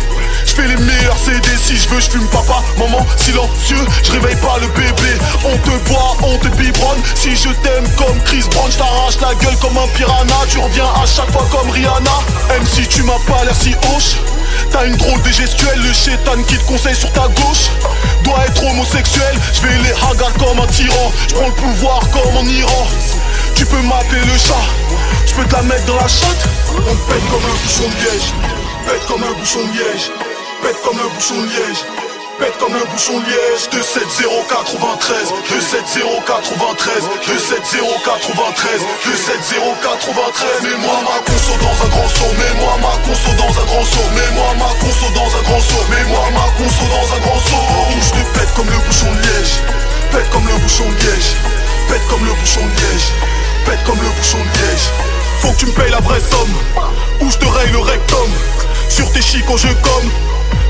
[0.60, 4.58] Fais les meilleurs CD si je veux, je fume papa, maman, silencieux, je réveille pas
[4.60, 5.16] le bébé.
[5.46, 7.00] On te boit, on te biberonne.
[7.16, 10.36] Si je t'aime comme Chris Brown, je t'arrache la gueule comme un piranha.
[10.50, 12.12] Tu reviens à chaque fois comme Rihanna.
[12.50, 14.18] Même si tu m'as pas l'air si hoche.
[14.70, 17.70] T'as une drôle de gestuelle, le chétan qui te conseille sur ta gauche
[18.24, 22.36] Doit être homosexuel, je vais les hagar comme un tyran Je prends le pouvoir comme
[22.36, 22.88] en Iran
[23.56, 24.66] Tu peux m'appeler le chat,
[25.26, 28.34] je peux te la mettre dans la chatte On pète comme un bouchon de liège
[28.86, 30.29] Pète comme un bouchon de liège
[30.62, 31.82] Pète comme un bouchon de liège.
[32.38, 33.70] Pète comme un bouchon de liège.
[33.72, 42.34] 27093 27093 27093 27093 Mets-moi ma conso dans un grand saut.
[42.36, 44.10] Mets-moi ma conso dans un grand saut.
[44.16, 45.86] Mets-moi ma conso dans un grand saut.
[45.90, 47.66] Mets-moi ma conso dans un grand saut.
[47.96, 49.56] Ou je te pète comme le bouchon de liège.
[50.12, 51.32] Pète comme le bouchon de liège.
[51.88, 53.08] Pète comme le bouchon de liège.
[53.66, 54.88] Pète comme le bouchon de liège.
[55.40, 56.56] Faut que tu me payes la vraie somme.
[57.22, 58.30] Ou je te raye le rectum.
[58.90, 60.10] Sur tes chicots je comme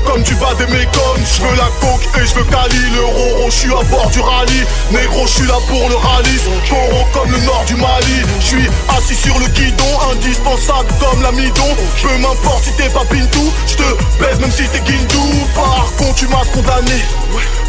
[0.04, 2.76] comme tu vas des mécones, je veux la coke et je veux Cali.
[2.94, 4.64] Le roro, je suis à bord du rallye.
[4.90, 6.38] Négro, je suis là pour le rallye.
[6.68, 8.22] Toro comme le nord du Mali.
[8.40, 11.76] Je suis assis sur le guidon Indispensable comme l'amidon.
[12.02, 13.52] Peu m'importe si t'es pas Pintou.
[13.66, 15.46] Je te baise même si t'es Guindou.
[15.54, 17.04] Par contre tu m'as condamné.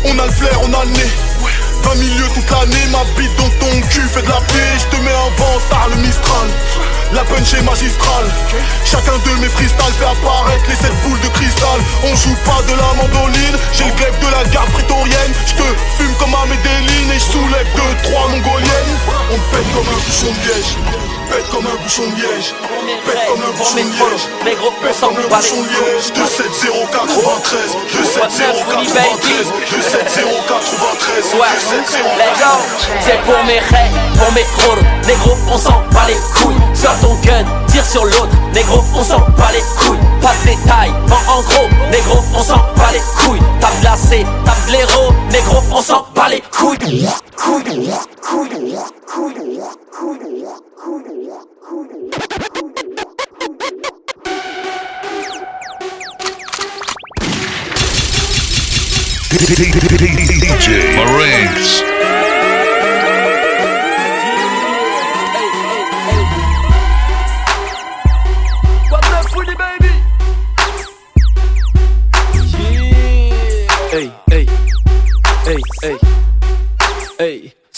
[0.05, 1.11] On a le flair, on a le nez
[1.83, 5.01] 20 milieux toute l'année, ma bite dans ton cul fait de la paix, je te
[5.03, 6.47] mets un ventard le Mistral
[7.13, 8.29] La punch est magistrale
[8.85, 11.79] Chacun de mes freestyles fait apparaître les 7 boules de cristal.
[12.03, 15.33] On joue pas de la mandoline, j'ai le glaive de la garde prétorienne.
[15.47, 15.63] Je te
[15.97, 17.67] fume comme un Médéline et je soulève
[18.03, 18.95] 2-3 mongoliennes.
[19.31, 20.75] On pète comme un bouchon de liège.
[21.31, 22.53] Pète comme un bouchon de liège.
[23.05, 24.27] Pète comme un bouchon de liège.
[24.43, 26.11] Pète comme un bouchon de liège.
[26.11, 31.31] 27093 27093 27093
[32.99, 36.55] c'est pour mes rêves, pour mes crocs Négro, on s'en bat les couilles.
[36.73, 38.35] Sors ton gun, tire sur l'autre.
[38.53, 39.99] Négro, on s'en bat les couilles.
[40.21, 41.69] Pas de détails, en, en gros.
[41.91, 43.41] Négro, on s'en bat les couilles.
[43.59, 47.07] Tape glacé, tape l'héros Négro, on s'en bat les couilles
[47.37, 47.89] Couilles,
[48.21, 49.59] couilles, couilles,
[59.31, 62.50] DJ Marinx.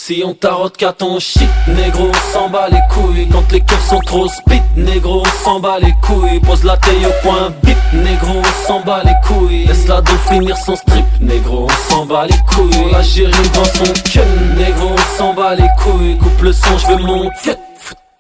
[0.06, 3.26] Si on tarote qu'à ton shit, négro, s'en bat les couilles.
[3.32, 6.42] Quand les keufs sont trop spit, négro, s'en bat les couilles.
[6.42, 9.64] Pose la taille au point vite, négro, s'en bat les couilles.
[9.66, 12.92] Laisse la donc finir son strip, négro, s'en bat les couilles.
[12.92, 14.20] La dans son cul,
[14.58, 16.18] négro, s'en bat les couilles.
[16.18, 17.56] Coupe le son, je veux mon fiat.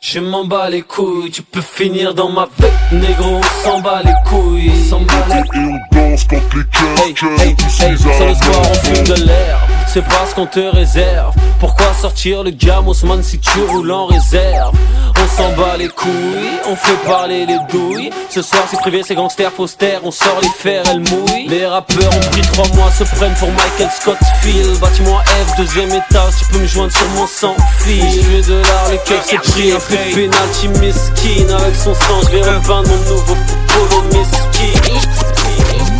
[0.06, 4.02] Je m'en bats les couilles, tu peux finir dans ma vête, négro, on s'en bat
[4.04, 5.62] les couilles, on s'en bat les couilles.
[5.62, 7.56] Et on danse quand les cœurs, Hey, cœurs hey,
[7.98, 9.62] sur le soir on fume de l'herbe.
[9.88, 11.34] C'est pas ce qu'on te réserve.
[11.58, 14.78] Pourquoi sortir le gamos man si tu roules en réserve?
[15.24, 18.10] On s'en bat les couilles, on fait parler les douilles.
[18.30, 21.48] Ce soir c'est privé, c'est gangster, faussaire On sort les fers, elles mouillent.
[21.48, 25.92] Les rappeurs ont pris trois mois, se prennent pour Michael Scott Field Bâtiment F, deuxième
[25.92, 29.38] étage, tu peux me joindre sur mon sans fil veux de l'art, les keufs c'est
[29.38, 34.04] pris Un peu de penalty mesquine Avec son sang, je vais repeindre mon nouveau polo
[34.12, 35.00] mesquine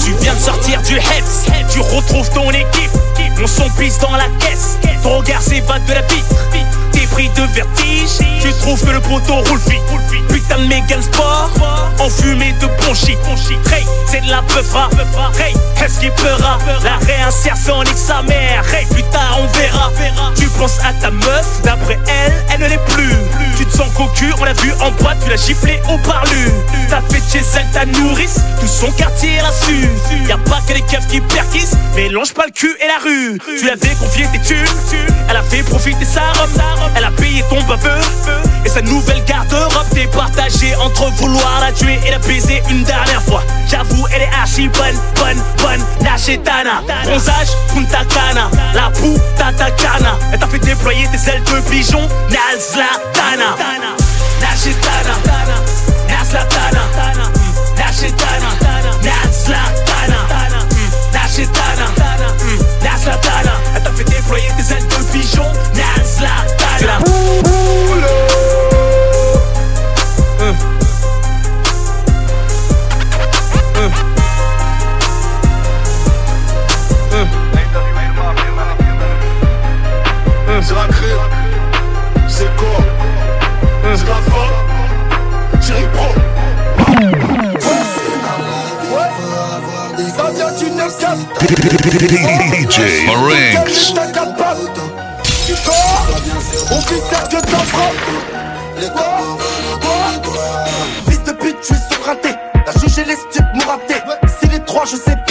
[0.04, 2.92] Tu viens de sortir du heads, tu retrouves ton équipe.
[3.46, 6.83] Son glisse dans la caisse, ton regard s'évade de la vitre.
[7.14, 10.28] Pris de vertige, tu trouves que le poteau roule vite.
[10.30, 11.52] Putain de méga sport,
[12.00, 13.20] enfumé de bon shit.
[13.72, 14.90] Hey, c'est de la peufra.
[15.40, 15.54] Hey,
[15.86, 18.64] est-ce qu'il peura La réinsertion nique sa mère.
[18.74, 19.92] Hey, putain, on verra.
[20.36, 23.14] Tu penses à ta meuf, d'après elle, elle ne l'est plus.
[23.58, 26.50] Tu te sens cocu, on l'a vu en boîte, tu l'as giflé au parlu.
[26.90, 29.88] T'as fait chez elle ta nourrice, tout son quartier l'a su.
[30.28, 33.38] Y'a pas que les keufs qui perquissent, mélange pas le cul et la rue.
[33.60, 34.66] Tu l'avais confié tes thunes,
[35.30, 36.50] elle a fait profiter sa robe.
[37.04, 38.02] A payé ton baveux,
[38.66, 43.22] et sa nouvelle garde-robe t'est partagée entre vouloir la tuer et la baiser une dernière
[43.24, 43.44] fois.
[43.70, 46.82] J'avoue, elle est archi bonne, bonne, bonne, la chétana.
[47.04, 50.18] Bronzage, Punta Cana, la poux, tata cana.
[50.32, 53.58] Elle t'a fait déployer tes ailes de pigeon, Nazlatana.
[54.42, 55.16] Nazlatana,
[56.08, 56.84] Nazlatana,
[57.78, 58.50] Nazlatana,
[59.04, 60.18] Nazlatana,
[61.14, 62.28] Nazlatana,
[62.84, 63.54] Nazlatana.
[63.76, 66.53] Elle t'a fait déployer tes ailes de pigeon, Nazlatana.
[91.44, 93.94] DJ Marinx.
[96.72, 96.82] On
[101.10, 102.30] Fils de pute, je suis surraté
[102.66, 103.96] La juge les styles m'ont raté
[104.40, 105.23] Si les trois, je sais piloter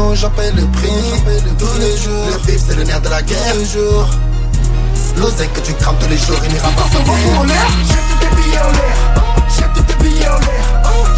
[0.00, 0.88] décision, j'en paye le prix.
[1.58, 3.52] Tous les jours, le bif c'est le nerf de la guerre.
[3.52, 4.08] Tous les jours,
[5.16, 6.84] l'oseille que tu crames tous les jours, il n'ira pas.
[6.84, 8.96] Jette en l'air, jette tous tes billets en l'air,
[9.48, 10.64] jette tes billets en l'air,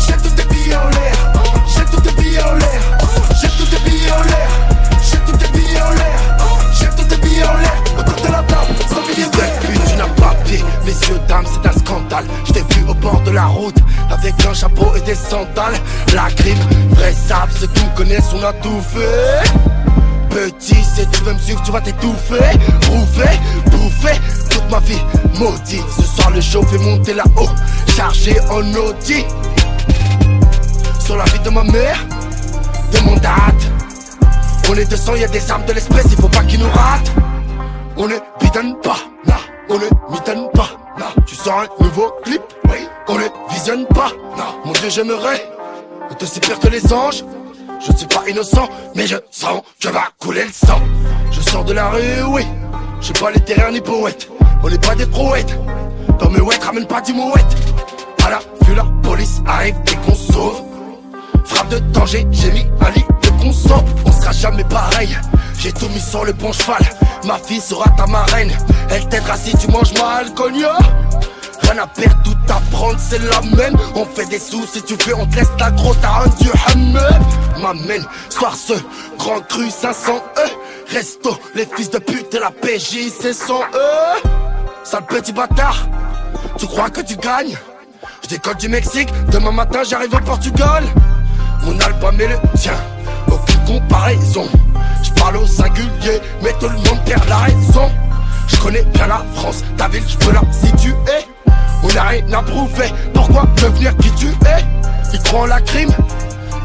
[0.07, 1.17] jette tes billets en l'air,
[1.75, 2.81] jette tes billets en l'air,
[3.41, 4.51] jette tes billets en l'air,
[5.03, 6.19] jette tes billets en l'air,
[6.79, 8.42] jette tes billets en l'air, autour de la
[10.57, 12.25] tu n'as pas pied, messieurs, dames, c'est un scandale.
[12.45, 13.77] Je t'ai vu au bord de la route,
[14.11, 15.75] avec un chapeau et des sandales.
[16.15, 16.59] La grippe,
[16.91, 19.51] vrai savent, ceux qui me connaissent, on a tout fait.
[20.31, 22.59] Petit, si tu veux me suivre, tu vas t'étouffer.
[22.81, 25.01] Prouver, bouffer, toute ma vie
[25.39, 25.83] maudit.
[25.97, 27.51] Ce soir, le show fait monter là-haut,
[27.97, 29.25] chargé en Audi.
[30.99, 31.99] Sur la vie de ma mère,
[32.93, 33.71] de mon date.
[34.71, 37.13] On est 200, y a des armes de l'espèce, il faut pas qu'ils nous ratent.
[37.99, 39.12] On ne bidonne pas.
[39.69, 41.07] On ne mitonne pas, là.
[41.27, 42.87] Tu sors un nouveau clip, oui.
[43.09, 44.45] On ne visionne pas, non.
[44.65, 45.53] Mon Dieu, j'aimerais
[46.23, 47.25] aussi pire que les anges.
[47.85, 50.81] Je ne suis pas innocent, mais je sens que va couler le sang.
[51.31, 52.47] Je sors de la rue, oui.
[53.01, 54.29] Je suis pas littéraire ni poète.
[54.63, 55.59] On n'est pas des prouettes.
[56.21, 57.57] Dans mes ouettes, ramène pas du mouette.
[58.25, 60.63] À la vue, la police arrive et qu'on sauve.
[61.71, 63.75] De danger, j'ai mis un lit de conso.
[64.05, 65.17] On sera jamais pareil.
[65.59, 66.83] J'ai tout mis sur le bon cheval.
[67.25, 68.53] Ma fille sera ta marraine.
[68.91, 70.77] Elle t'aidera si tu manges mal, cognac.
[71.63, 73.75] Rien à perdre, tout à prendre, c'est la même.
[73.95, 76.53] On fait des sous, si tu veux, on te laisse la grosse, t'as un dieu.
[77.63, 78.75] M'amène, soir ce
[79.17, 80.93] grand cru 500 E.
[80.93, 84.29] Resto, les fils de pute et la PJ, c'est 100 E.
[84.85, 85.87] Sale petit bâtard,
[86.59, 87.57] tu crois que tu gagnes?
[88.25, 90.85] Je décolle du Mexique, demain matin j'arrive au Portugal.
[91.65, 92.75] Mon album est le tien,
[93.29, 94.47] aucune comparaison.
[95.03, 97.91] Je parle au singulier, mais tout le monde perd la raison.
[98.49, 100.93] Je connais bien la France, ta ville, je peux la situer.
[101.85, 104.65] On n'a rien à prouver, pourquoi devenir qui tu es
[105.13, 105.91] Ils croient en la crime,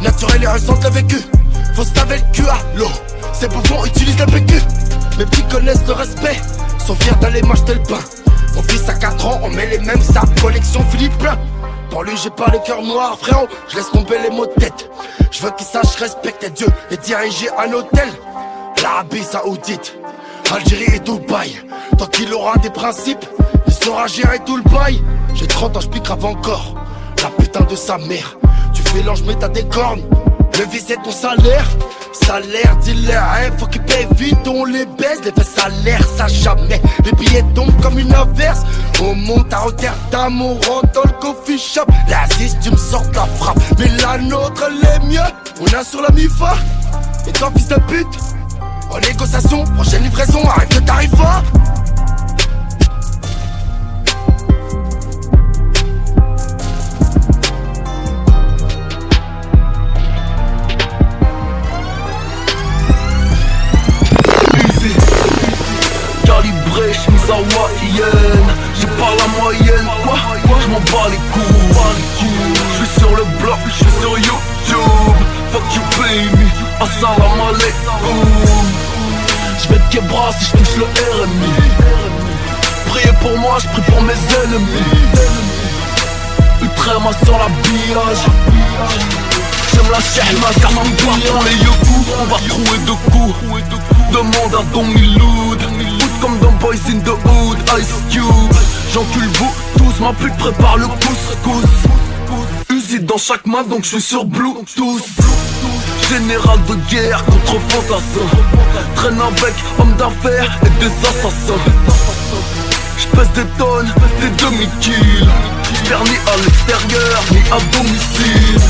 [0.02, 1.18] naturel et ressentent le vécu.
[1.76, 2.90] Faut se laver le cul à l'eau,
[3.34, 4.62] ces bouffons utilisent le PQ.
[5.20, 6.40] Mes petits connaissent le respect,
[6.86, 8.00] sont fiers d'aller m'acheter le pain.
[8.56, 11.14] Mon fils a 4 ans, on met les mêmes sa collection Philippe.
[11.90, 14.90] Pour lui, j'ai pas le cœur noir, frérot, je laisse tomber les mots de tête.
[15.32, 18.10] Je veux qu'il sache respecter Dieu et diriger un hôtel.
[18.82, 19.96] L'Arabie Saoudite,
[20.54, 21.56] Algérie et Dubaï.
[21.98, 23.26] Tant qu'il aura des principes,
[23.66, 25.02] il saura gérer tout le bail.
[25.34, 26.76] J'ai 30 ans, je grave encore.
[27.24, 28.38] La putain de sa mère.
[28.74, 30.04] Tu fais l'ange, mais t'as des cornes.
[30.58, 31.68] Le vice c'est ton salaire.
[32.14, 35.20] Salaire, dealer, hein, faut qu'il paye vite, on les baisse.
[35.24, 36.82] Les faits salaire, ça jamais.
[37.06, 38.62] Les billets tombent comme une averse.
[39.02, 41.86] On monte à Rotterdam, on rentre dans le coffee shop.
[42.10, 42.26] La
[42.62, 43.60] tu me sors ta frappe.
[43.80, 45.20] Mais la nôtre, elle est mieux.
[45.62, 46.56] On a sur la MIFA.
[47.28, 48.08] Et toi, fils de pute,
[48.90, 51.16] en négociation, prochaine livraison, arrête de t'arriver.
[67.30, 70.16] Hawaïennes J'ai pas la moyenne, quoi
[70.62, 71.78] Je m'en bats les coups
[72.20, 75.18] Je suis sur le bloc, je suis sur YouTube.
[75.52, 76.48] Fuck you pay me,
[76.84, 78.68] assalam alaikum.
[79.62, 81.54] Je vais te québras si je touche le RMI
[82.90, 84.98] Priez pour moi, je prie pour mes ennemis.
[86.62, 88.24] Ultrama sur la billage.
[89.74, 93.36] J'aime la shahma, car ma dans les yoku On va trouver de coups.
[94.12, 95.60] Demande à Don Miloud
[96.22, 98.54] comme dans Boys in the Hood Ice Cube.
[98.94, 101.70] J'encule vous tous, ma pute prépare le couscous.
[102.70, 105.04] Usine dans chaque main donc je suis sur Bluetooth.
[106.10, 108.38] Général de guerre contre fantassins
[108.96, 111.62] Traîne avec hommes d'affaires et des assassins.
[112.98, 115.28] J'pèse des tonnes, des demi-kills.
[115.74, 118.62] J'perds ni à l'extérieur, ni à domicile.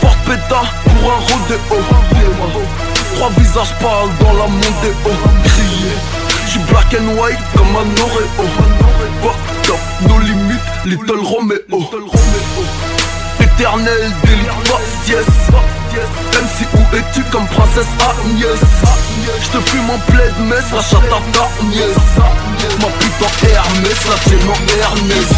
[0.00, 1.82] Porte péta pour un rodéo.
[3.14, 5.12] Trois visages pâles dans la mondéo
[5.44, 6.17] Crié
[6.48, 8.48] J'suis black and white comme un Oreo.
[9.20, 11.58] Fucked up, nos limites, Little Romeo.
[13.38, 15.26] Éternel délit faciès
[16.32, 18.60] MC où es-tu comme princesse Agnès?
[19.42, 22.16] J'te fume en plaid messe, la chatte à ta nièce.
[22.80, 25.34] Ma putain Hermès, la tienne en Ernest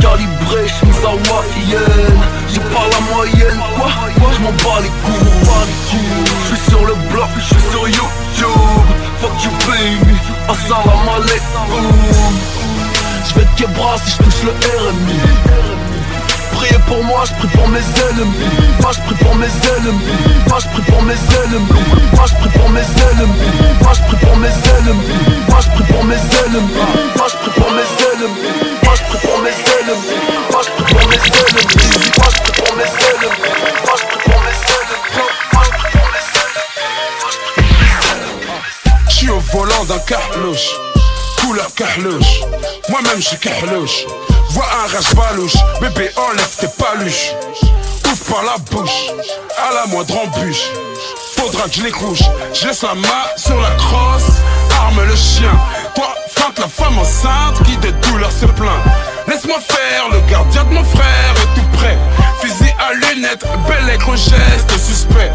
[0.00, 3.90] Calibré, j'mise hawaïenne J'ai pas la moyenne, quoi?
[4.36, 5.50] J'm'en bats les coups
[6.46, 10.16] J'suis sur le bloc, j'suis sur YouTube Fuck you baby,
[10.48, 11.84] assalam alaikum
[13.28, 15.20] J'vais te québras si j'touche le RMI
[16.52, 18.48] Priez pour moi, je prie pour mes ennemis
[18.80, 21.84] Moi je prie pour mes ennemis Moi je prie pour mes ennemis
[22.16, 23.52] Moi je prie pour mes ennemis
[23.82, 26.80] Moi je prie pour mes ennemis Moi je prie pour mes ennemis
[27.16, 28.48] Moi je prie pour mes ennemis
[28.84, 30.16] Moi je prie pour mes ennemis
[30.50, 33.60] Moi je prie pour mes ennemis Moi je prie pour mes ennemis
[39.52, 40.70] volant d'un carlouche
[41.40, 42.40] Couleur carlouche
[42.88, 44.04] Moi-même j'suis carlouche
[44.50, 47.32] Vois un rage balouche, bébé enlève tes paluches.
[48.04, 49.06] Ouvre par la bouche,
[49.56, 50.64] à la moindre embûche.
[51.36, 52.22] Faudra que je les couche,
[52.52, 54.32] je laisse la main sur la crosse.
[54.76, 55.52] Arme le chien,
[55.94, 58.82] toi feinte la femme enceinte qui de douleur se plaint.
[59.28, 61.34] Laisse-moi faire, le gardien de mon frère.
[61.36, 61.96] Est tout prêt.
[62.40, 65.30] Fusil à lunettes, bel écran geste suspect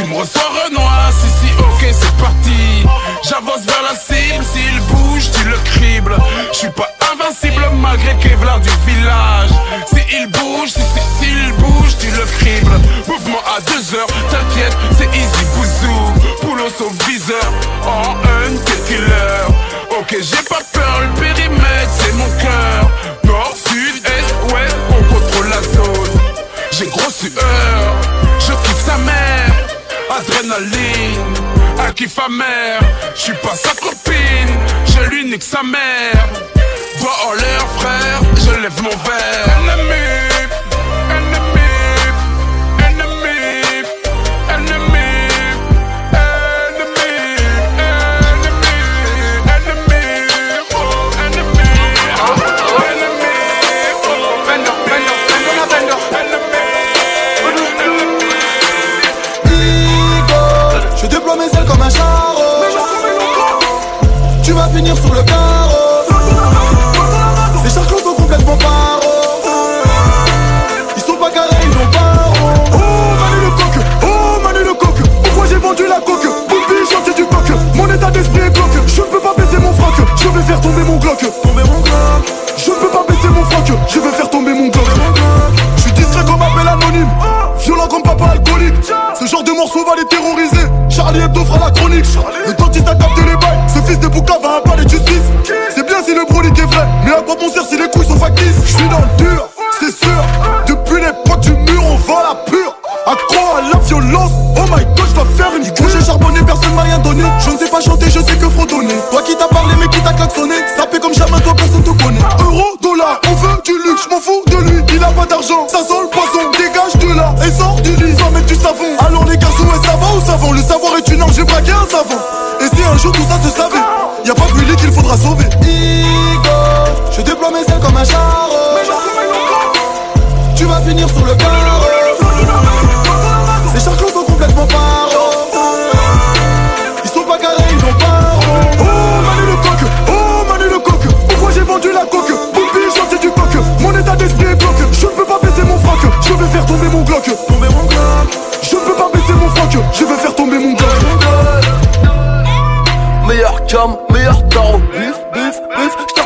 [0.00, 2.86] tu me reçois Renoir, si si ok c'est parti.
[3.28, 6.16] J'avance vers la cible, s'il bouge tu le cribles.
[6.52, 9.50] Je suis pas invincible malgré Kevlar du village.
[9.86, 12.80] Si il bouge, si si s'il bouge tu le cribles.
[13.08, 16.36] Mouvement à deux heures, t'inquiète c'est easy bouzou.
[16.40, 17.52] Poulos au viseur,
[17.86, 19.46] en un killer.
[19.98, 22.90] Ok j'ai pas peur, le périmètre c'est mon cœur.
[23.24, 26.20] Nord, sud, est, ouest, on contrôle la zone.
[26.72, 27.99] J'ai gros sueur,
[30.20, 31.34] Adrénaline,
[31.78, 32.80] à qui fa mère
[33.14, 34.54] J'suis pas sa copine,
[34.84, 36.28] je lui nique sa mère.
[37.00, 40.29] Doigt en l'air frère, je lève mon verre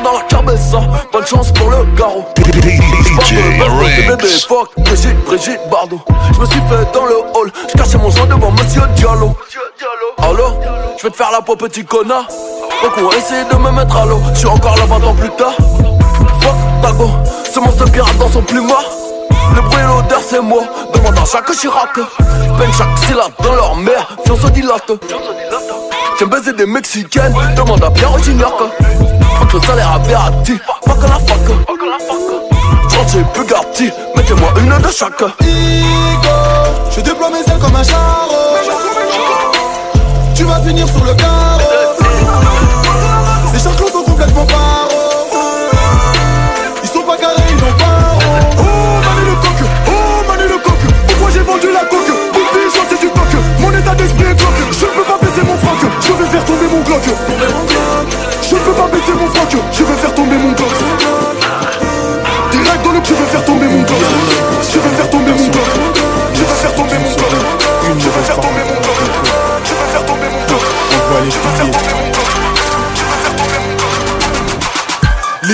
[0.05, 0.81] dans la cabessa.
[1.13, 2.25] Bonne chance pour le garrot.
[2.37, 2.79] Bébé,
[4.47, 6.01] fuck, Brigitte, Brigitte Bardot.
[6.35, 9.35] J'me suis fait dans le hall, j'cachais mon joint devant Monsieur Diallo.
[10.19, 10.61] Allo,
[11.01, 12.29] j'vais te faire la peau, petit connard.
[12.83, 14.21] Donc on va essayer de me mettre à l'eau.
[14.35, 15.55] J'suis encore là 20 ans plus tard.
[16.41, 17.11] Fuck, tago,
[17.53, 18.85] ce monstre pirate dans son plumard.
[19.55, 20.63] Le bruit et l'odeur c'est moi
[20.95, 24.91] Demande à chaque Chirac Peine chaque syllabe dans leur mère Fion se dilate
[26.19, 27.35] J'aime baiser des mexicaines.
[27.57, 28.49] Demande à Pierre Gignac
[29.39, 31.57] Fuck le salaire à Verratti Fuck la fuck.
[32.89, 36.29] J'rentre chez Bugatti Mettez-moi une de chaque Igo
[36.95, 38.57] Je déploie mes ailes comme un charreau
[40.37, 41.61] Tu vas finir sur le carreau.
[43.53, 44.84] Ces chaclos sont complètement paro
[56.07, 57.03] Je vais faire tomber mon glock.
[58.43, 59.57] Je peux pas baisser mon froc.
[59.73, 60.69] Je vais faire tomber mon glock.
[62.53, 63.99] Direct dans le je vais faire tomber mon glock.
[64.63, 65.65] Je vais faire tomber mon glock.
[66.35, 67.31] Je vais faire tomber mon glock.
[67.99, 68.99] Je vais faire tomber mon glock.
[69.65, 70.61] Je vais faire tomber mon glock.
[71.31, 72.14] Je vais faire tomber mon glock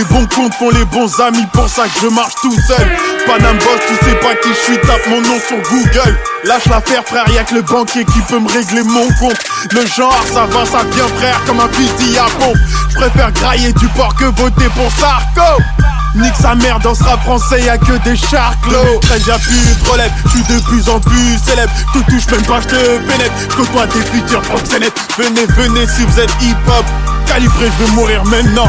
[0.01, 2.89] Les bons comptes font les bons amis, pour ça que je marche tout seul.
[3.27, 6.19] Panam Boss, tu sais pas qui je suis, tape mon nom sur Google.
[6.45, 9.37] Lâche l'affaire, frère, y'a que le banquier qui peut me régler mon compte.
[9.73, 12.57] Le genre, ça va, ça vient, frère, comme un fusil à pompe.
[12.89, 15.63] Je préfère grailler du porc que voter pour Sarko.
[16.15, 19.01] Nique sa mère dans ce rap français, y'a que des charclos.
[19.03, 21.73] Très de relève, je suis de plus en plus célèbre.
[21.93, 23.35] Te touche même pas, je te pénètre.
[23.51, 24.99] Je côtoie des futurs proxénètes.
[25.19, 26.87] Venez, venez si vous êtes hip-hop.
[27.31, 28.69] Calibré, je veux mourir maintenant.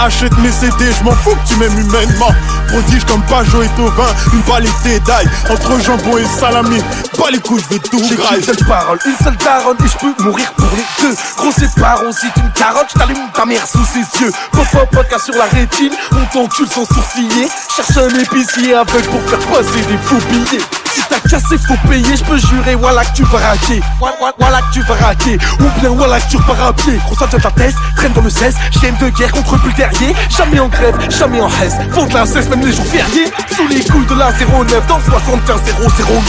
[0.00, 2.34] Achète mes CD, je m'en fous que tu m'aimes humainement.
[2.66, 5.28] Prodige comme Pajot et Tovin, une palette d'ail.
[5.48, 6.82] Entre jambon et salami,
[7.16, 8.42] pas les couilles, je veux tout graille.
[8.42, 11.72] qu'une seule parole, une seule daronne et je peux mourir pour les deux Gros c'est
[11.80, 15.44] parents, si tu me carottes, j't'allume ta mère sous ses yeux pop podcast sur la
[15.44, 20.62] rétine, on t'encule sans sourciller Cherche un épicier aveugle pour faire passer des faux billets
[20.98, 23.80] si t'as cassé, faut payer, je peux jurer, voilà que tu vas raquer.
[23.98, 25.38] Voilà, que tu vas raquer.
[25.60, 26.98] Ou bien voilà que tu repars à pied.
[27.06, 28.54] Gros ça vient ta tête, traîne dans le 16.
[28.80, 30.14] J'aime de guerre contre le terrier.
[30.30, 31.48] Jamais en grève, jamais en.
[31.48, 33.32] Font de la cesse, même les jours fériés.
[33.54, 35.60] Sous les couilles de la 09 dans le 75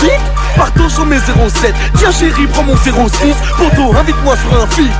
[0.01, 0.11] 008.
[0.55, 1.75] Partons sur mes 07.
[1.97, 2.89] Tiens chérie, prends mon 06.
[3.57, 4.91] Poto, invite-moi sur un film.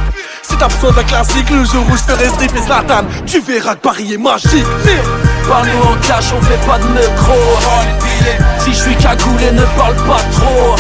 [0.44, 3.76] Si t'as besoin d'un classique, le jour où je te reste et Zlatan, tu verras
[3.76, 4.66] que Paris est magique.
[5.48, 8.44] Parle-nous en cash, on fait pas de métro.
[8.60, 10.76] Si je suis cagoulé, ne parle pas trop.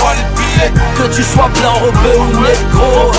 [0.98, 3.12] Que tu sois blanc, rebeu ou négro.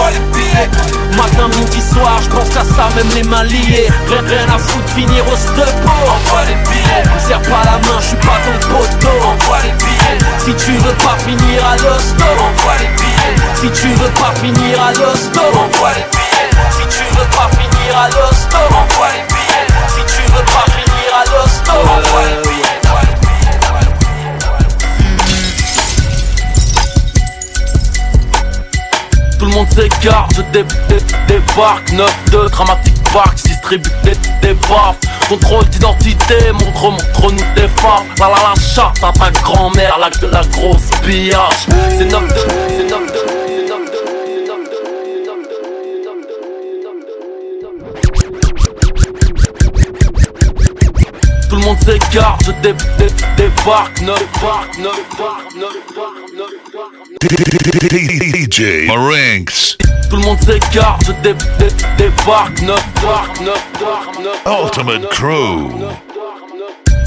[1.16, 3.88] Matin, midi, soir, je pense qu'à ça, même les mains liées.
[4.08, 5.88] Rien, rien à foutre, finir au stepo.
[5.88, 7.04] Envoie les billets.
[7.26, 9.16] Serre pas la main, je suis pas ton poteau.
[9.24, 10.18] Envoie les billets.
[10.38, 13.36] Si tu veux pas finir à l'hosto, envoie les billets.
[13.54, 16.50] Si tu veux pas finir à l'hosto, envoie les billets.
[16.70, 19.66] Si tu veux pas finir à l'hosto, envoie les billets.
[19.88, 22.99] Si tu veux pas finir à l'hosto, envoie les billets.
[29.40, 31.90] Tout le monde s'écarte, je dé dé débarque.
[31.92, 34.12] 9-2, dramatique park, distribue des,
[34.42, 34.98] des baffes.
[35.30, 40.42] Contrôle d'identité, montre, montre-nous tes faves La la la charte à ta grand-mère, de la
[40.52, 41.66] grosse pillage.
[41.96, 42.20] C'est 9-2,
[42.68, 43.19] c'est 9-2
[51.50, 56.46] Tout le monde s'écarte, je dé dé débarque 9 barques, 9 barques, 9 barques, 9
[56.76, 57.00] barques
[58.52, 59.76] DJ Marinx.
[60.08, 61.66] Tout le monde s'écarte, je dé dé
[61.98, 65.72] débarque 9 barques, 9 barques, 9 Ultimate Crew.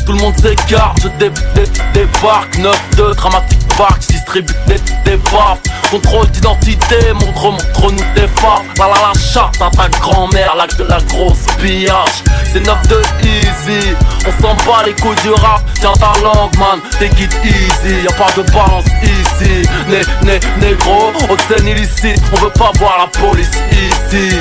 [0.05, 1.63] Tout le monde s'écarte, je dé dé
[1.93, 5.59] débarque 9-2, dramatique park, distribue des, des baffes.
[5.91, 10.85] Contrôle d'identité, montre, montre-nous tes faves La la la charte à ta grand-mère, l'acte de
[10.85, 12.23] la grosse pillage.
[12.51, 13.95] C'est 9-2 easy,
[14.25, 15.61] on s'en bat les couilles du rap.
[15.79, 18.03] Tiens ta langue man, t'es guide easy.
[18.03, 22.97] Y'a pas de balance ici, né, né, négro Haute scène illicite, on veut pas voir
[22.99, 24.37] la police ici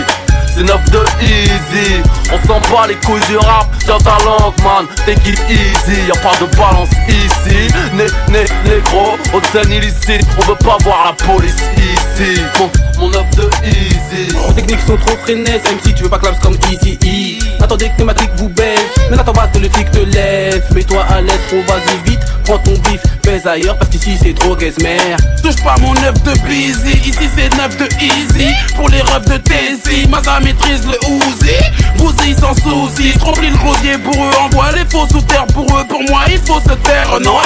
[0.55, 2.03] c'est 9 de easy.
[2.33, 4.87] On s'en bat les couilles du rap Tiens ta langue man.
[5.07, 6.01] Take it easy.
[6.09, 7.69] Y'a pas de balance ici.
[7.95, 10.27] Né, né, négro Haute illicite.
[10.39, 12.41] On veut pas voir la police ici.
[12.59, 14.03] Mon, mon 9 de easy.
[14.47, 17.63] Vos techniques sont trop freinées, même si tu veux pas claps comme Easy E.
[17.63, 18.81] Attendez que ma clique vous baisse,
[19.11, 20.63] mais n'attends pas que le flic te lève.
[20.75, 23.79] Mets-toi à l'aise, trop vas-y vite, prends ton bif, pèse ailleurs.
[23.79, 27.89] Parce qu'ici c'est trop mère Touche pas mon 9 de busy, ici c'est 9 de
[28.03, 28.53] easy.
[28.77, 31.57] Pour les refs de Tessie, Maza maîtrise le Uzi.
[31.97, 34.31] Bousille sans souci, remplis le rosier pour eux.
[34.41, 37.39] Envoie les faux sous terre pour eux, pour moi il faut se taire, non.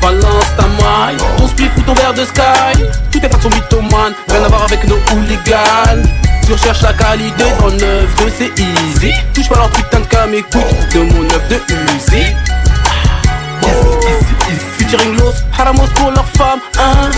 [0.00, 2.82] Balance ta maille, ton spliff ou ton verre de sky.
[3.10, 6.02] Toutes tes façons mythomanes, rien à voir avec nos hooligans.
[6.44, 9.12] tu recherches la qualité dans 9 de c'est easy.
[9.34, 10.62] Touche pas leur putain de cam écoute
[10.94, 12.24] de mon 9 de Uzi.
[14.78, 17.10] Featuring Los Haramos pour leurs femmes hein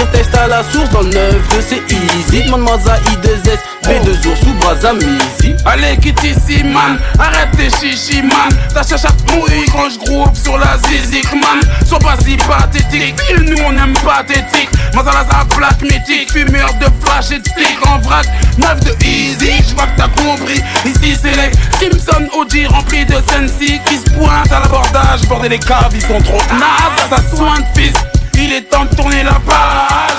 [0.00, 4.42] venir tester à la source dans le 9 de c'est easy Demande-moi I2S, B2 ours
[4.46, 8.50] ou Brazamizi Allez quitte ici man, arrête tes chichi man.
[8.72, 11.60] Ta chatte mouille quand je groove sur la zizik man.
[11.86, 14.70] Sois pas si pathétique, nous on aime pathétique.
[14.94, 18.26] Mazala sa black mythique, fumeur de flash et de stick en vrac
[18.58, 20.62] 9 de easy, j'vois que t'as compris.
[20.84, 25.58] Ici c'est les Simpson OG remplis de Sensi Qui se pointent à l'abordage, bordel les
[25.58, 27.08] caves ils sont trop nazes.
[27.10, 28.09] Ça soigne fils
[28.42, 30.10] il est temps de tourner la page.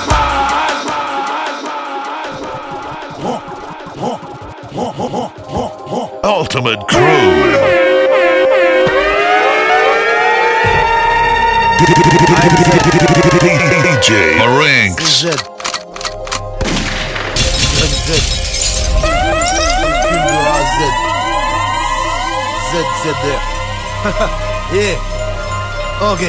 [6.24, 7.00] Ultimate Crew.
[13.82, 15.22] DJ Marinx.
[15.22, 15.28] Z.
[22.72, 23.40] ZZR.
[24.72, 24.96] yeah.
[26.00, 26.22] Ok.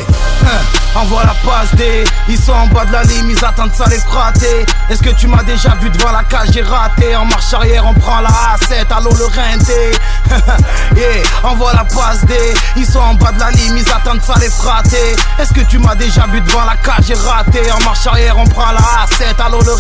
[0.96, 3.98] Envoie la passe D, ils sont en bas de la ligne, ils attendent ça les
[3.98, 4.66] frater.
[4.90, 7.16] Est-ce que tu m'as déjà vu devant la cage, j'ai raté.
[7.16, 9.92] En marche arrière, on prend la A7, allô le renté.
[10.96, 12.36] yeah, envoie la passe D,
[12.78, 15.16] ils sont en bas de la ligne, ils attendent ça les frater.
[15.40, 17.72] Est-ce que tu m'as déjà vu devant la cage, j'ai raté.
[17.72, 19.74] En marche arrière, on prend la A7, allô le.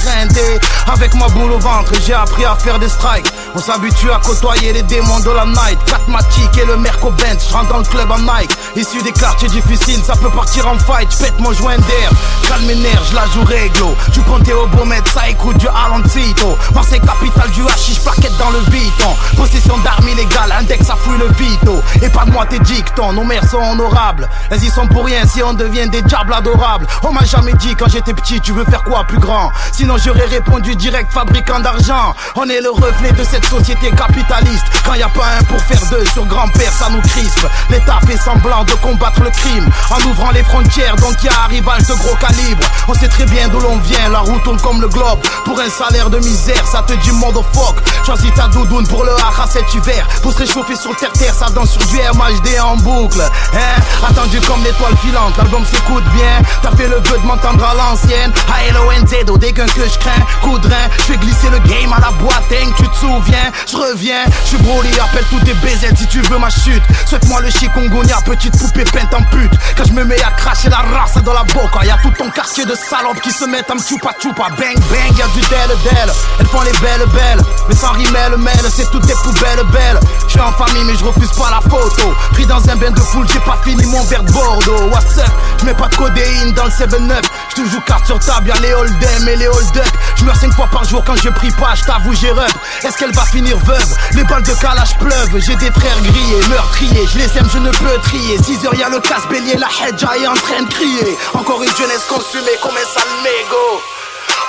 [0.91, 3.31] Avec ma boule au ventre, j'ai appris à faire des strikes.
[3.55, 5.77] On s'habitue à côtoyer les démons de la night.
[5.85, 8.49] 4 Matic et le Merco Benz, je rentre dans le club en Nike.
[8.75, 11.07] Issu des quartiers difficiles, ça peut partir en fight.
[11.11, 12.09] J'pète mon joint d'air,
[12.47, 13.95] calme mes nerfs, je la joue réglo.
[14.11, 16.57] Tu comptais au beau maître, ça écoute du Aloncito.
[16.73, 19.15] Marseille capitale du hashish, plaquette dans le Viton.
[19.37, 21.79] Possession d'armes illégales, index ça fouille le Vito.
[22.01, 24.27] Et pas de moi tes dictons, nos mères sont honorables.
[24.49, 26.87] Elles y sont pour rien si on devient des diables adorables.
[27.03, 29.51] On m'a jamais dit quand j'étais petit, tu veux faire quoi plus grand?
[29.71, 32.15] Sinon j'aurais répondu direct fabricant d'argent.
[32.35, 34.65] On est le reflet de cette société capitaliste.
[34.85, 37.47] Quand y a pas un pour faire deux sur grand-père, ça nous crispe.
[37.69, 41.83] L'État fait semblant de combattre le crime en ouvrant les frontières, donc y a arrivage
[41.87, 42.65] de gros calibre.
[42.87, 45.19] On sait très bien d'où l'on vient, la route tourne comme le globe.
[45.45, 47.11] Pour un salaire de misère, ça te dit
[47.53, 47.75] fuck
[48.05, 50.07] Choisis ta doudoune pour le hara cet hiver.
[50.21, 53.21] Pour se réchauffer sur terre-terre, ça danse sur du MHD en boucle.
[53.21, 56.41] Hein Attendu comme l'étoile filante, l'album s'écoute bien.
[56.61, 58.31] T'as fait le vœu de m'entendre à l'ancienne.
[58.53, 60.59] A-L-O-N-Z, dès qu'un que je crains, coup.
[60.63, 63.32] Je fais glisser le game à la boîte, hein, tu te souviens.
[63.67, 66.83] Je reviens, je suis Broly, appelle tous tes BZ si tu veux ma chute.
[67.07, 69.51] Souhaite-moi le chikungunya, petite poupée peinte en pute.
[69.77, 72.65] Quand je me mets à cracher la race dans la boca, y'a tout ton quartier
[72.65, 74.49] de salopes qui se mettent à me chupa chupa.
[74.57, 76.13] Bang bang, y'a du del del.
[76.39, 79.99] Elles font les belles belles, mais sans rimer le mêle, c'est toutes des poubelles belles.
[80.27, 82.13] Je suis en famille, mais je refuse pas la photo.
[82.33, 84.89] Pris dans un bain de foule, j'ai pas fini mon verre de Bordeaux.
[84.91, 85.31] What's up?
[85.59, 87.25] Je mets pas de codéine dans le 7-up.
[87.49, 89.85] Je te joue carte sur table, y'a les hold'em et les hold-up.
[90.15, 92.51] Je meurs 5 fois par jour quand je prie pas, je t'avoue, j'ai rep.
[92.83, 93.97] Est-ce qu'elle va finir veuve?
[94.13, 97.07] Les balles de calage pleuvent, j'ai des frères grillés, meurtriers.
[97.13, 98.37] Je les aime, je ne peux trier.
[98.41, 101.17] 6 heures, y'a le casse bélier, la hedja est en train de crier.
[101.33, 103.81] Encore une jeunesse consumée comme un sale mégot.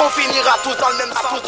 [0.00, 1.38] On finira tous dans le même sang.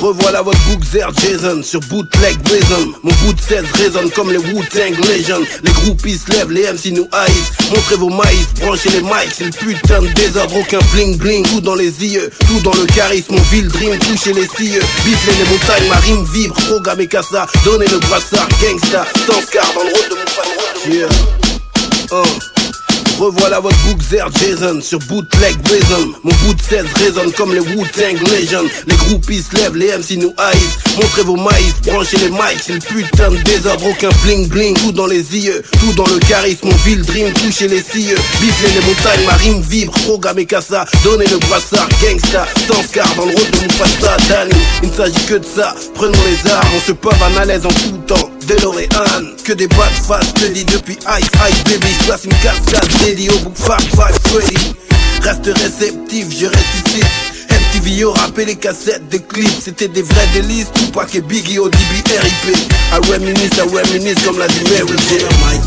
[0.00, 4.96] Revoilà votre bookzer Jason sur bootleg Rhythm Mon bout de 16 résonne comme les Wu-Tang
[5.08, 7.52] Legend Les groupies se lèvent, les MC nous haïssent.
[7.74, 11.60] Montrez vos maïs, branchez les mics C'est le putain de désordre, aucun bling bling Tout
[11.60, 13.34] dans les yeux, tout dans le charisme.
[13.34, 14.82] Mon ville dream, touchez les cieux.
[15.04, 16.54] Bifler les montagnes, ma rime vibre.
[16.66, 20.92] Programme et cassa, donnez le brassard Gangsta, sans scar dans le rôle de mon fan
[20.92, 21.08] Yeah.
[22.10, 22.57] Oh
[23.18, 28.16] Revoilà votre bookzer Jason sur bootleg Rhythm Mon bout de 16 résonne comme les Wu-Tang
[28.30, 30.78] Legend Les groupies se lèvent, les MC nous haïssent.
[30.94, 34.92] Montrez vos maïs, branchez les mics C'est le putain de désordre, aucun bling bling Tout
[34.92, 36.68] dans les yeux, tout dans le charisme.
[36.68, 38.18] Mon ville dream, touchez les cieux.
[38.40, 39.92] Bifler les montagnes, ma rime vibre.
[40.04, 41.88] Programme et cassa, donnez le brassard.
[42.00, 44.54] Gangsta, sans scar dans le rôle de Mufasa Danny,
[44.84, 47.70] il ne s'agit que de ça Prenons les armes, on se pave à l'aise en
[47.70, 52.32] tout temps DeLorean, que des boîtes face te dis depuis Ice Ice Baby Place une
[52.42, 54.74] cascade dédiée au book Fab Five Freddy
[55.22, 57.27] Reste réceptif, je ressuscite
[57.72, 59.60] MTV au rappé les cassettes de clips.
[59.60, 60.68] C'était des vrais délices.
[60.74, 62.56] Tupac et Biggie au DB RIP
[62.90, 65.18] I reminisce, I reminisce comme l'a dit Mary J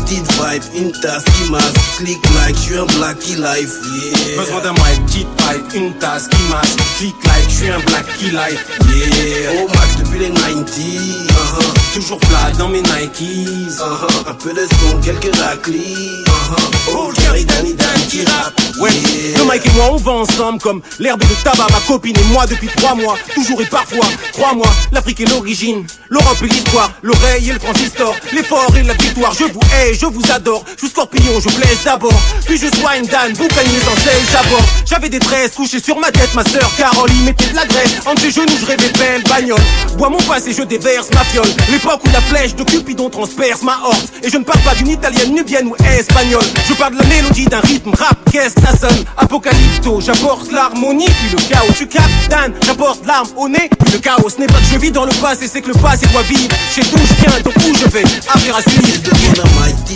[0.06, 4.42] deep vibe, une tasse qui masse Click like, je suis un blacky life, yeah.
[4.42, 8.30] Besoin d'un mic, petite pipe, une tasse qui masse Click like, je suis un blacky
[8.30, 9.62] life, yeah.
[9.62, 11.94] Au max depuis les 90s uh-huh.
[11.94, 13.78] Toujours flat dans mes Nikes.
[13.78, 14.30] Uh-huh.
[14.30, 16.24] Un peu de son, quelques raclis.
[16.26, 16.94] Uh-huh.
[16.94, 18.60] Oh, Jerry Danny Dan qui rappe.
[18.80, 18.90] Ouais,
[19.36, 22.46] le Mike et moi on va ensemble comme l'herbe de tabac, ma copine et moi
[22.46, 27.52] depuis trois mois, toujours et parfois, crois-moi, l'Afrique est l'origine, l'Europe est l'histoire, l'oreille et
[27.52, 31.38] le transistor, l'effort et la victoire, je vous hais, je vous adore, je suis scorpion,
[31.38, 35.80] je blesse d'abord, puis je soigne Dan, boucagne sans sel, j'aborde, j'avais des tresses couchées
[35.80, 38.92] sur ma tête, ma sœur Caroline mettait de la graisse, entre ses genoux je rêvais
[38.98, 39.60] belle bagnole,
[39.98, 43.78] bois mon passé, je déverse ma fiole, l'époque où la flèche de Cupidon transperce ma
[43.84, 47.06] horte, et je ne parle pas d'une italienne, nubienne ou espagnole, je parle de la
[47.06, 52.30] mélodie d'un rythme rap, qu'est-ce que sonne, apocalypto, j'apporte l'harmonie, puis le chaos, tu captes
[52.30, 55.04] Dan, j'apporte l'arme au nez, puis le chaos, ce n'est pas que je vis dans
[55.04, 57.74] le passé, c'est que le passé doit vivre, je sais d'où je viens, donc où
[57.74, 58.88] je vais, à suivre.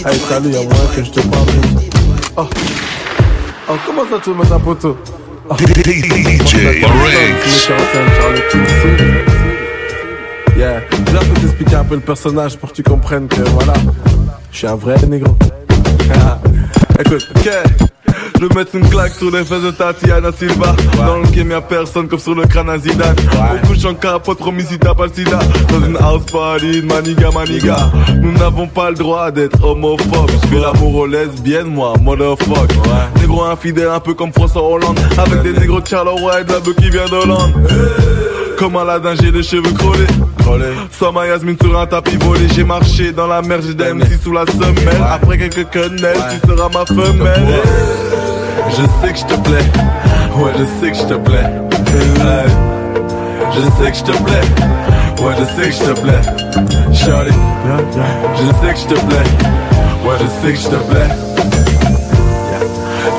[0.04, 1.46] Hey, salut, y'a moyen que je te parle.
[2.36, 2.48] Oh.
[3.68, 4.96] Oh, comment ça tu veux mettre un poteau
[5.48, 5.54] oh.
[5.56, 7.68] DJ Marinx.
[10.56, 13.74] Yeah, je vais t'expliquer un peu le personnage pour que tu comprennes que voilà,
[14.50, 15.36] je suis un vrai négro.
[16.98, 17.50] Écoute, ok.
[18.38, 20.74] Je vais mettre une claque sur les fesses de Tatiana Silva.
[20.98, 23.16] Dans le game y'a personne comme sur le crâne à Zidane.
[23.32, 25.38] On couche en capote, promis si t'as pas le sida.
[25.68, 27.76] Dans une house party maniga maniga.
[28.20, 30.30] Nous n'avons pas le droit d'être homophobes.
[30.42, 32.70] Je fais l'amour aux lesbiennes moi, motherfuck.
[33.20, 34.98] Négro infidèle un peu comme François Hollande.
[35.16, 37.52] Avec des négros de Charleroi et de la qui vient d'Hollande
[38.56, 40.06] comme Aladdin, j'ai les cheveux crôlés.
[40.98, 44.18] Sans ma Yasmine sur un tapis volé, j'ai marché dans la mer, j'ai des MC
[44.22, 45.02] sous la semelle.
[45.10, 47.60] Après quelques quenelles, tu seras ma femelle.
[48.70, 49.66] Je sais que je te plais,
[50.38, 51.50] ouais, je sais que je te plais.
[53.52, 54.46] Je sais que je te plais,
[55.22, 56.22] ouais, je sais que je te plais.
[56.94, 57.32] Shawty,
[58.36, 59.26] je sais que je te plais,
[60.04, 61.10] ouais, je sais que je te plais.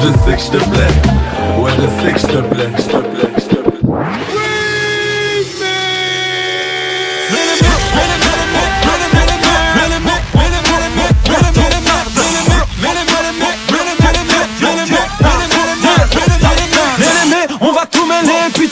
[0.01, 0.91] Je sais que je te plais,
[1.59, 3.46] ouais, je sais que je te plais.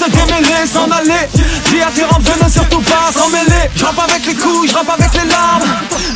[0.05, 1.27] Te démêler, s'en aller.
[1.33, 3.69] Dis à tes de ne surtout pas s'en mêler.
[3.75, 5.63] J'rappe avec les couilles, j'rappe avec les larmes.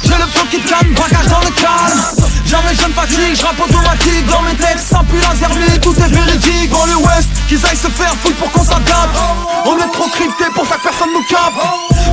[0.03, 2.29] J'ai le flow qui te calme, braquage dans le calme.
[2.45, 5.49] Jamais je ne fatigue, j'rappe automatique dans mes textes, sans plus laser,
[5.81, 6.69] tout est véridique.
[6.71, 9.17] Dans le West, qu'ils aillent se faire foutre pour qu'on s'adapte.
[9.65, 11.61] On est trop crypté pour faire personne nous capte.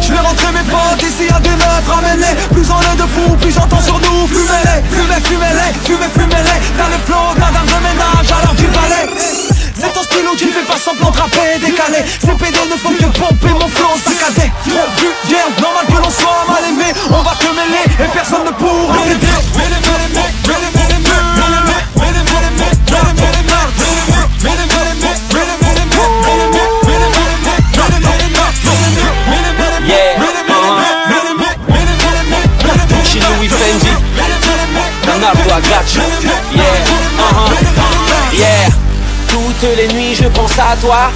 [0.01, 3.37] Je vais rentrer mes potes, ici y'a des meufs, ramenez Plus on est de fous,
[3.41, 4.27] plus j'entends sur nous.
[4.29, 6.61] Fumez-les, fumez, fumez-les, fumez, fumez-les.
[6.79, 9.56] Dans le flow, madame de ménage, à l'heure du balai.
[9.79, 13.19] C'est ton stylo qui fait pas semblant de rapper décalé Ces PD ne font que
[13.19, 17.45] pomper mon flow saccadé Trop vulgaire, normal que l'on soit mal aimé On va te
[17.45, 19.27] mêler et personne ne pourra t'aider
[29.87, 30.19] Yeah,
[35.07, 36.96] Leonardo I got you uh-huh Yeah
[39.59, 41.11] Toutes les nuits je pense à toi.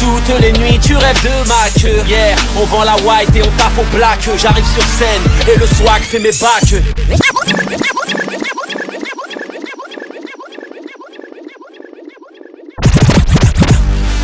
[0.00, 3.50] Toutes les nuits tu rêves de ma queue Yeah, on vend la white et on
[3.56, 4.18] tape au black.
[4.36, 6.82] J'arrive sur scène et le swag fait mes bacs.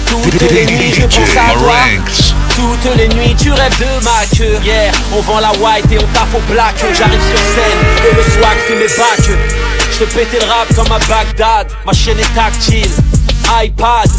[0.09, 1.75] Toutes les nuits je pense à toi.
[2.57, 6.07] Toutes les nuits tu rêves de ma queue Yeah, on vend la white et on
[6.13, 6.75] tape au black.
[6.93, 9.39] J'arrive sur scène et le swag fait mes bacs.
[9.93, 11.69] Je te pétais le rap comme à Bagdad.
[11.87, 12.91] Ma chaîne est tactile
[13.63, 14.11] iPad,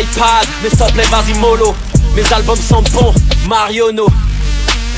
[0.00, 1.74] iPad Mais te plaît vas-y mollo
[2.14, 3.14] Mes albums sont bons,
[3.46, 4.06] Mariono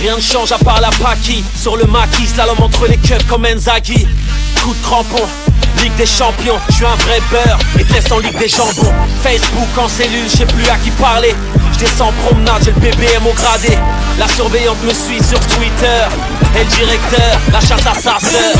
[0.00, 3.46] Rien ne change à part la paki Sur le maquis, slalom entre les keufs comme
[3.46, 4.06] Enzaghi
[4.62, 5.22] Coup de crampon
[5.82, 8.92] Ligue des champions, je suis un vrai beurre Et test en Ligue des jambons
[9.22, 11.34] Facebook en cellule, je sais plus à qui parler
[11.74, 13.76] Je descends en promenade, j'ai le BBM au gradé
[14.18, 16.02] La surveillante me suit sur Twitter
[16.56, 18.52] Et le directeur, la chasse à sa sœur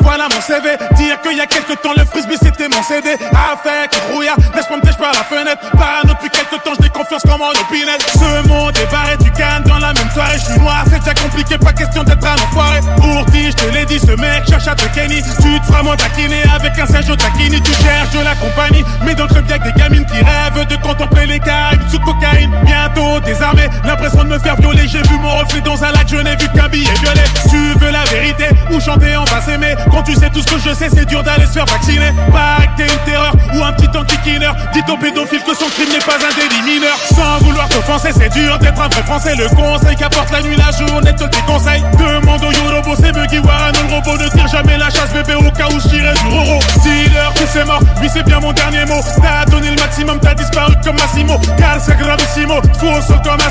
[0.00, 3.90] Voilà mon CV Dire qu'il y a quelques temps le frisbee c'était mon CD Avec
[4.12, 5.70] rouillard, laisse-moi me tèche par la fenêtre.
[5.72, 9.64] Parano depuis quelques temps, j'ai confiance comme en opinette Ce monde est barré, tu cannes
[9.64, 10.38] dans la même soirée.
[10.38, 13.84] Je suis noir, c'est déjà compliqué, pas question d'être un enfoiré Ourti, je te l'ai
[13.84, 17.16] dit, ce mec cherche à te kenny Tu te feras moins taquiner avec un Sergio
[17.16, 20.66] Tacchini Tu cherches de la compagnie, mais dans le club y'a des gamines qui rêvent
[20.66, 22.52] de contempler les Caraïbes sous cocaïne.
[22.64, 24.86] Bientôt désarmé, l'impression de me faire violer.
[24.86, 27.24] J'ai vu mon reflet dans un lac, je n'ai vu qu'un billet violet.
[27.50, 30.58] Tu veux la vérité ou chanter en basse aimé Quand tu sais tout ce que
[30.58, 33.72] je sais, c'est dur d'aller se faire vacciner Pareil que t'es une terreur ou un
[33.72, 37.68] petit anti-kineur Dis ton pédophile que son crime n'est pas un délit mineur Sans vouloir
[37.68, 41.24] t'offenser, c'est dur d'être un vrai français Le conseil qu'apporte la nuit, la journée te
[41.24, 45.34] le déconseille Demande au Yorobo, c'est Buggy le robot Ne tire jamais la chasse bébé
[45.34, 48.52] au cas où je tirais du roro Dealer, tu c'est mort, lui c'est bien mon
[48.52, 49.00] dernier mot.
[49.22, 51.38] T'as donné le maximum, t'as disparu comme Massimo.
[51.56, 53.50] Car c'est gravissimo, au sol comme un.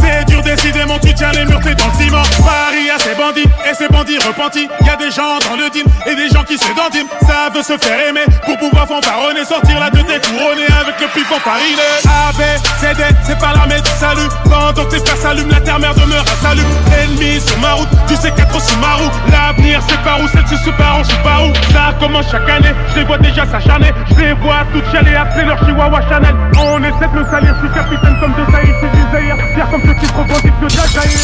[0.00, 2.22] C'est dur décidément, tu tiens les murs, t'es dans le ciment.
[2.44, 4.68] Paris a ses bandits et ses bandits repentis.
[4.80, 5.70] Y des gens dans le
[6.06, 7.08] et des gens qui se dentiment.
[7.22, 11.26] Ça veut se faire aimer pour pouvoir fanfaronner, sortir la tête couronnée avec le pif
[11.28, 11.88] fariné.
[12.06, 12.42] A, B,
[12.80, 14.28] C, D, c'est pas l'armée du salut.
[14.44, 16.66] Pendant que tes frères s'allument, la terre-mère demeure un salut.
[17.02, 19.10] Ennemi sur ma route, tu sais qu'être sous ma roue.
[19.30, 21.52] L'avenir c'est par où, celle-ci se part en pas où.
[21.72, 23.92] Ça commence chaque année, je les vois déjà s'acharner.
[24.10, 26.34] Je les vois toutes chialer, appeler leur chihuahua Chanel.
[26.58, 29.02] On essaie de le salir, je suis capitaine comme de Saïd, c'est du.
[29.12, 31.18] Fier comme ce titre rebondit que Jajaïr.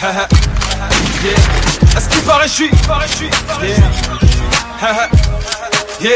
[0.00, 0.28] Yeah.
[1.24, 1.96] yeah.
[1.96, 2.70] Est-ce qu'il paraît, je suis.
[2.70, 3.76] Yeah.
[6.00, 6.10] yeah.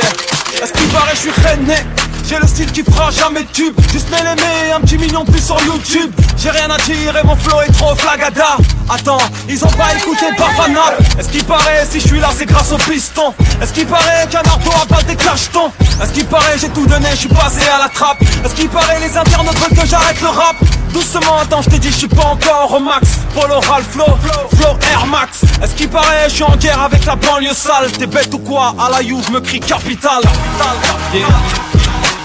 [0.63, 1.92] Est-ce qu'il paraît, je suis rené?
[2.33, 3.79] J'ai le style qui fera jamais de tube.
[3.93, 6.11] Juste mes un petit million de plus sur YouTube.
[6.39, 8.57] J'ai rien à dire et mon flow est trop flagada.
[8.89, 12.73] Attends, ils ont pas écouté Bafana Est-ce qu'il paraît si je suis là c'est grâce
[12.73, 13.35] au piston?
[13.61, 15.71] Est-ce qu'il paraît qu'un ardo a pas des cachetons?
[16.03, 18.23] Est-ce qu'il paraît j'ai tout donné, je suis passé à la trappe?
[18.23, 20.57] Est-ce qu'il paraît les internautes veulent que j'arrête le rap?
[20.93, 23.09] Doucement, attends, je t'ai dit, je suis pas encore au max.
[23.35, 24.19] Polo Ralph Flow,
[24.57, 25.43] Flow Air Max.
[25.63, 27.91] Est-ce qu'il paraît, je suis en guerre avec la banlieue sale?
[27.93, 28.75] T'es bête ou quoi?
[28.79, 30.23] À la you, je me crie capital.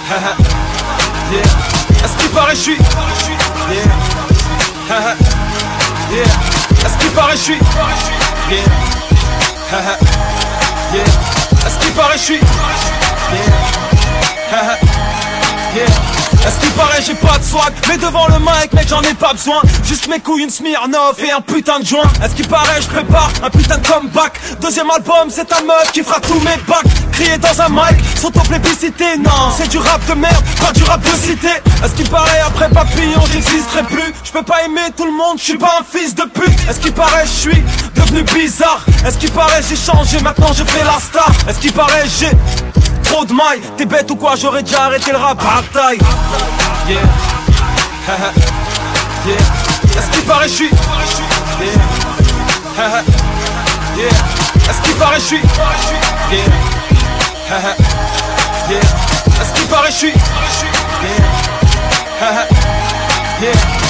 [2.03, 2.77] Est-ce qu'il paraît, je suis
[6.85, 7.55] Est-ce qu'il paraît, je suis
[11.65, 12.23] Est-ce qu'il paraît, je
[16.47, 17.73] est-ce qu'il paraît j'ai pas de swag?
[17.89, 19.61] Mais devant le mic mec j'en ai pas besoin.
[19.83, 22.09] Juste mes couilles, une Smirnoff et un putain de joint.
[22.23, 24.39] Est-ce qu'il paraît je prépare un putain de comeback?
[24.61, 26.85] Deuxième album c'est ta meuf qui fera tous mes bacs.
[27.11, 29.51] Crier dans un mic, sans plébiscité Non.
[29.57, 31.49] C'est du rap de merde, pas du rap de cité.
[31.83, 34.13] Est-ce qu'il paraît après papillon j'existerai plus?
[34.23, 36.69] Je peux pas aimer tout le monde, je suis pas un fils de pute.
[36.69, 37.63] Est-ce qu'il paraît je suis
[37.95, 38.85] devenu bizarre?
[39.05, 41.29] Est-ce qu'il paraît j'ai changé maintenant je fais la star?
[41.49, 42.31] Est-ce qu'il paraît j'ai
[43.07, 43.61] trop de mailles.
[43.77, 45.37] T'es bête ou quoi j'aurais déjà arrêté le rap.
[45.37, 45.99] Bataille
[46.87, 47.01] Yeah.
[49.25, 49.35] Yeah.
[49.97, 50.69] Est-ce qu'il paraît je suis
[51.59, 51.73] Yeah.
[53.97, 54.09] Yeah.
[54.69, 55.41] Est-ce qu'il paraît je suis
[56.31, 56.45] Yeah.
[58.69, 58.79] Yeah.
[58.79, 60.13] Est-ce qu'il paraît je suis
[62.21, 62.47] Yeah.
[63.41, 63.86] Yeah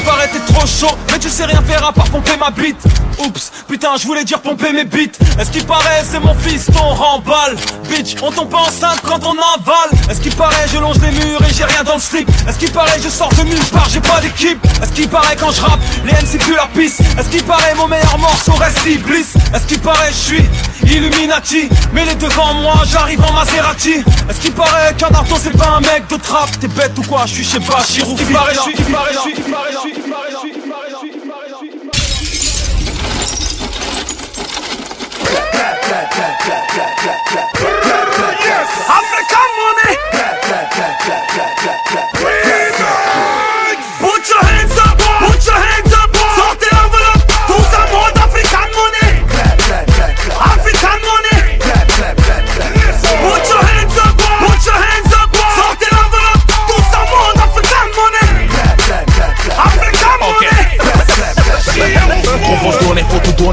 [0.00, 2.82] qu'il paraît t'es trop chaud Mais tu sais rien faire à part pomper ma bite.
[3.18, 5.18] Oups, putain je voulais dire pomper mes bites.
[5.38, 7.56] Est-ce qu'il paraît c'est mon fils ton remballe?
[7.88, 9.90] Bitch, on tombe pas enceinte quand on avale.
[10.10, 12.28] Est-ce qu'il paraît je longe les murs et j'ai rien dans le slip?
[12.48, 14.58] Est-ce qu'il paraît je sors de nulle part, j'ai pas d'équipe?
[14.82, 17.88] Est-ce qu'il paraît quand je rappe, les MC plus la piste Est-ce qu'il paraît mon
[17.88, 19.26] meilleur morceau reste Iblis?
[19.54, 20.44] Est-ce qu'il paraît je suis
[20.84, 24.02] Illuminati Mais les devant moi, j'arrive en Maserati.
[24.28, 26.48] Est-ce qu'il paraît qu'un arto c'est pas un mec de trap?
[26.58, 29.80] T'es bête ou quoi, je suis chez Bachir ou Qui paraît, je suis, paraît, je
[29.80, 29.99] suis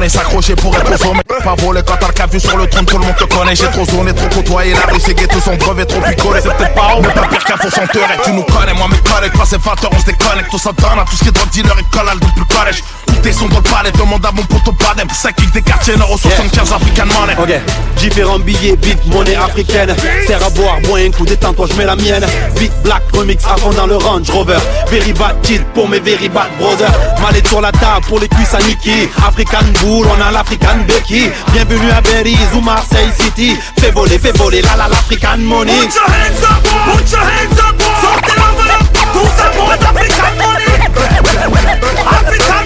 [0.10, 1.27] s'accrocher pour être consommé.
[1.48, 3.56] Pas voler quand t'as le cap vu sur le trône, tout le monde te connaît.
[3.56, 6.42] J'ai trop zoné, trop côtoyé, la rue, ces ghettos sont brevets, trop picolés.
[6.44, 8.04] C'est peut-être pas haut, mais pas pire qu'un faux chanteur.
[8.04, 10.52] Et tu nous connais, moi mes collègues, pas ces facteurs, on se déconnecte.
[10.52, 12.84] Tout ça donne à tout ce qui est drug dealer et collal depuis le collège.
[13.18, 15.08] Tout des sons dans le palais, demande à mon poteau Badem.
[15.10, 17.36] Ça kick des quartiers nord au 75 African Money.
[17.38, 17.54] Ok,
[17.98, 19.96] différents billets, big monnaie africaine.
[20.26, 22.26] Serre à boire, bois un coup, détends-toi, je mets la mienne.
[22.58, 24.60] Big black remix fond dans le Range Rover.
[24.90, 26.92] Very bad kill pour mes very bad brothers.
[27.22, 29.10] Mallette sur la table pour les cuisses à Niki.
[29.26, 31.30] African Bull, on a l'African Becky.
[31.54, 33.58] Bienvenue à Belize ou Marseille City.
[33.80, 35.72] Fais voler, fais voler, la la l'African Money.
[35.72, 37.82] Put your hands up, put your hands up.
[38.02, 40.68] Sortez l'enveloppe, tout ça mode African money.
[42.08, 42.57] African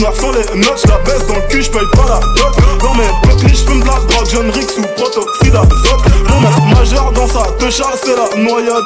[0.00, 2.56] Faut-il loops noir sur les notes J'la baisse dans le cul, j'paye pas la dot
[2.80, 7.12] Dans mes blocs, j'fume de la drogue John Rick sous protoxyde d'azote Mon mec majeur
[7.12, 8.84] dans sa techa, c'est la noyade.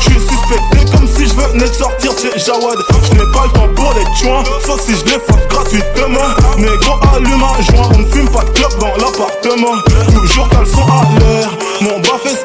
[0.00, 2.78] J'suis suspecté comme si j'venais de sortir chez Jawad.
[3.04, 6.28] J'n'ai pas le temps pour les joints Sauf si j'les fuck gratuitement.
[6.58, 9.76] Négro allume un joint On ne fume pas de clope dans l'appartement.
[10.12, 11.50] Toujours caleçon à l'air
[11.80, 12.41] Mon bas-fesse est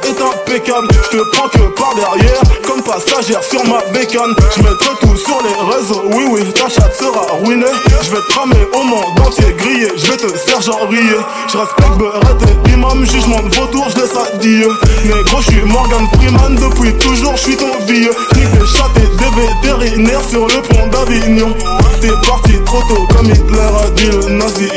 [0.68, 4.36] je te prends que par derrière, comme passagère sur ma bécane.
[4.56, 7.66] Je mettrai tout sur les réseaux, oui, oui, ta chatte sera ruinée.
[8.02, 11.22] Je vais te cramer au monde entier, grillé, je vais te faire genriller.
[11.48, 14.70] Je respecte Beret et imam, jugement de vautour, je laisse à Dieu.
[15.06, 18.12] Mais gros, je suis Morgan Freeman, depuis toujours, je suis ton vieux.
[18.36, 21.56] Nique des chats et des vétérinaires sur le pont d'Avignon.
[22.02, 24.70] T'es parti trop tôt, comme Hitler a dit le nazi.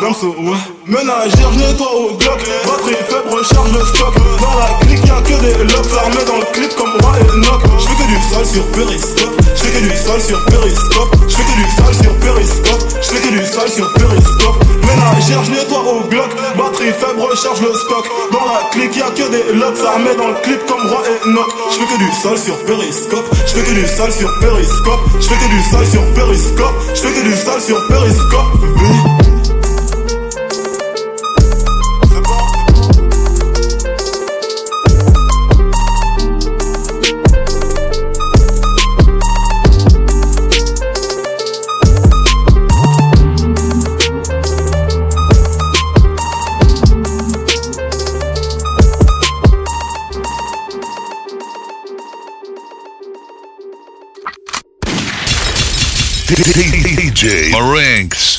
[0.00, 0.81] Damso, ouais.
[0.86, 4.14] Ménagère, je nettoie au Glock Batterie faible, recharge le stock.
[4.40, 7.62] Dans la clique y'a que des locks Armés dans le clip comme Roy et Nock
[7.78, 9.30] J'fais que du sale sur Periscope.
[9.54, 11.14] J'fais que du sale sur Periscope.
[11.28, 12.82] J'fais que du sale sur Periscope.
[13.00, 14.58] J'fais que du sale sur Periscope.
[14.82, 18.04] Ménagère, je nettoie au Glock Batterie faible, recharge le stock.
[18.32, 21.50] Dans la clique y'a que des locks Armés dans le clip comme Roy et Nock
[21.70, 23.30] J'fais que du sale sur Periscope.
[23.46, 25.00] J'fais que du sale sur Periscope.
[25.20, 26.74] J'fais que du sale sur Periscope.
[26.92, 29.31] J'fais que du sale sur Periscope
[56.34, 58.31] DJ Marinx.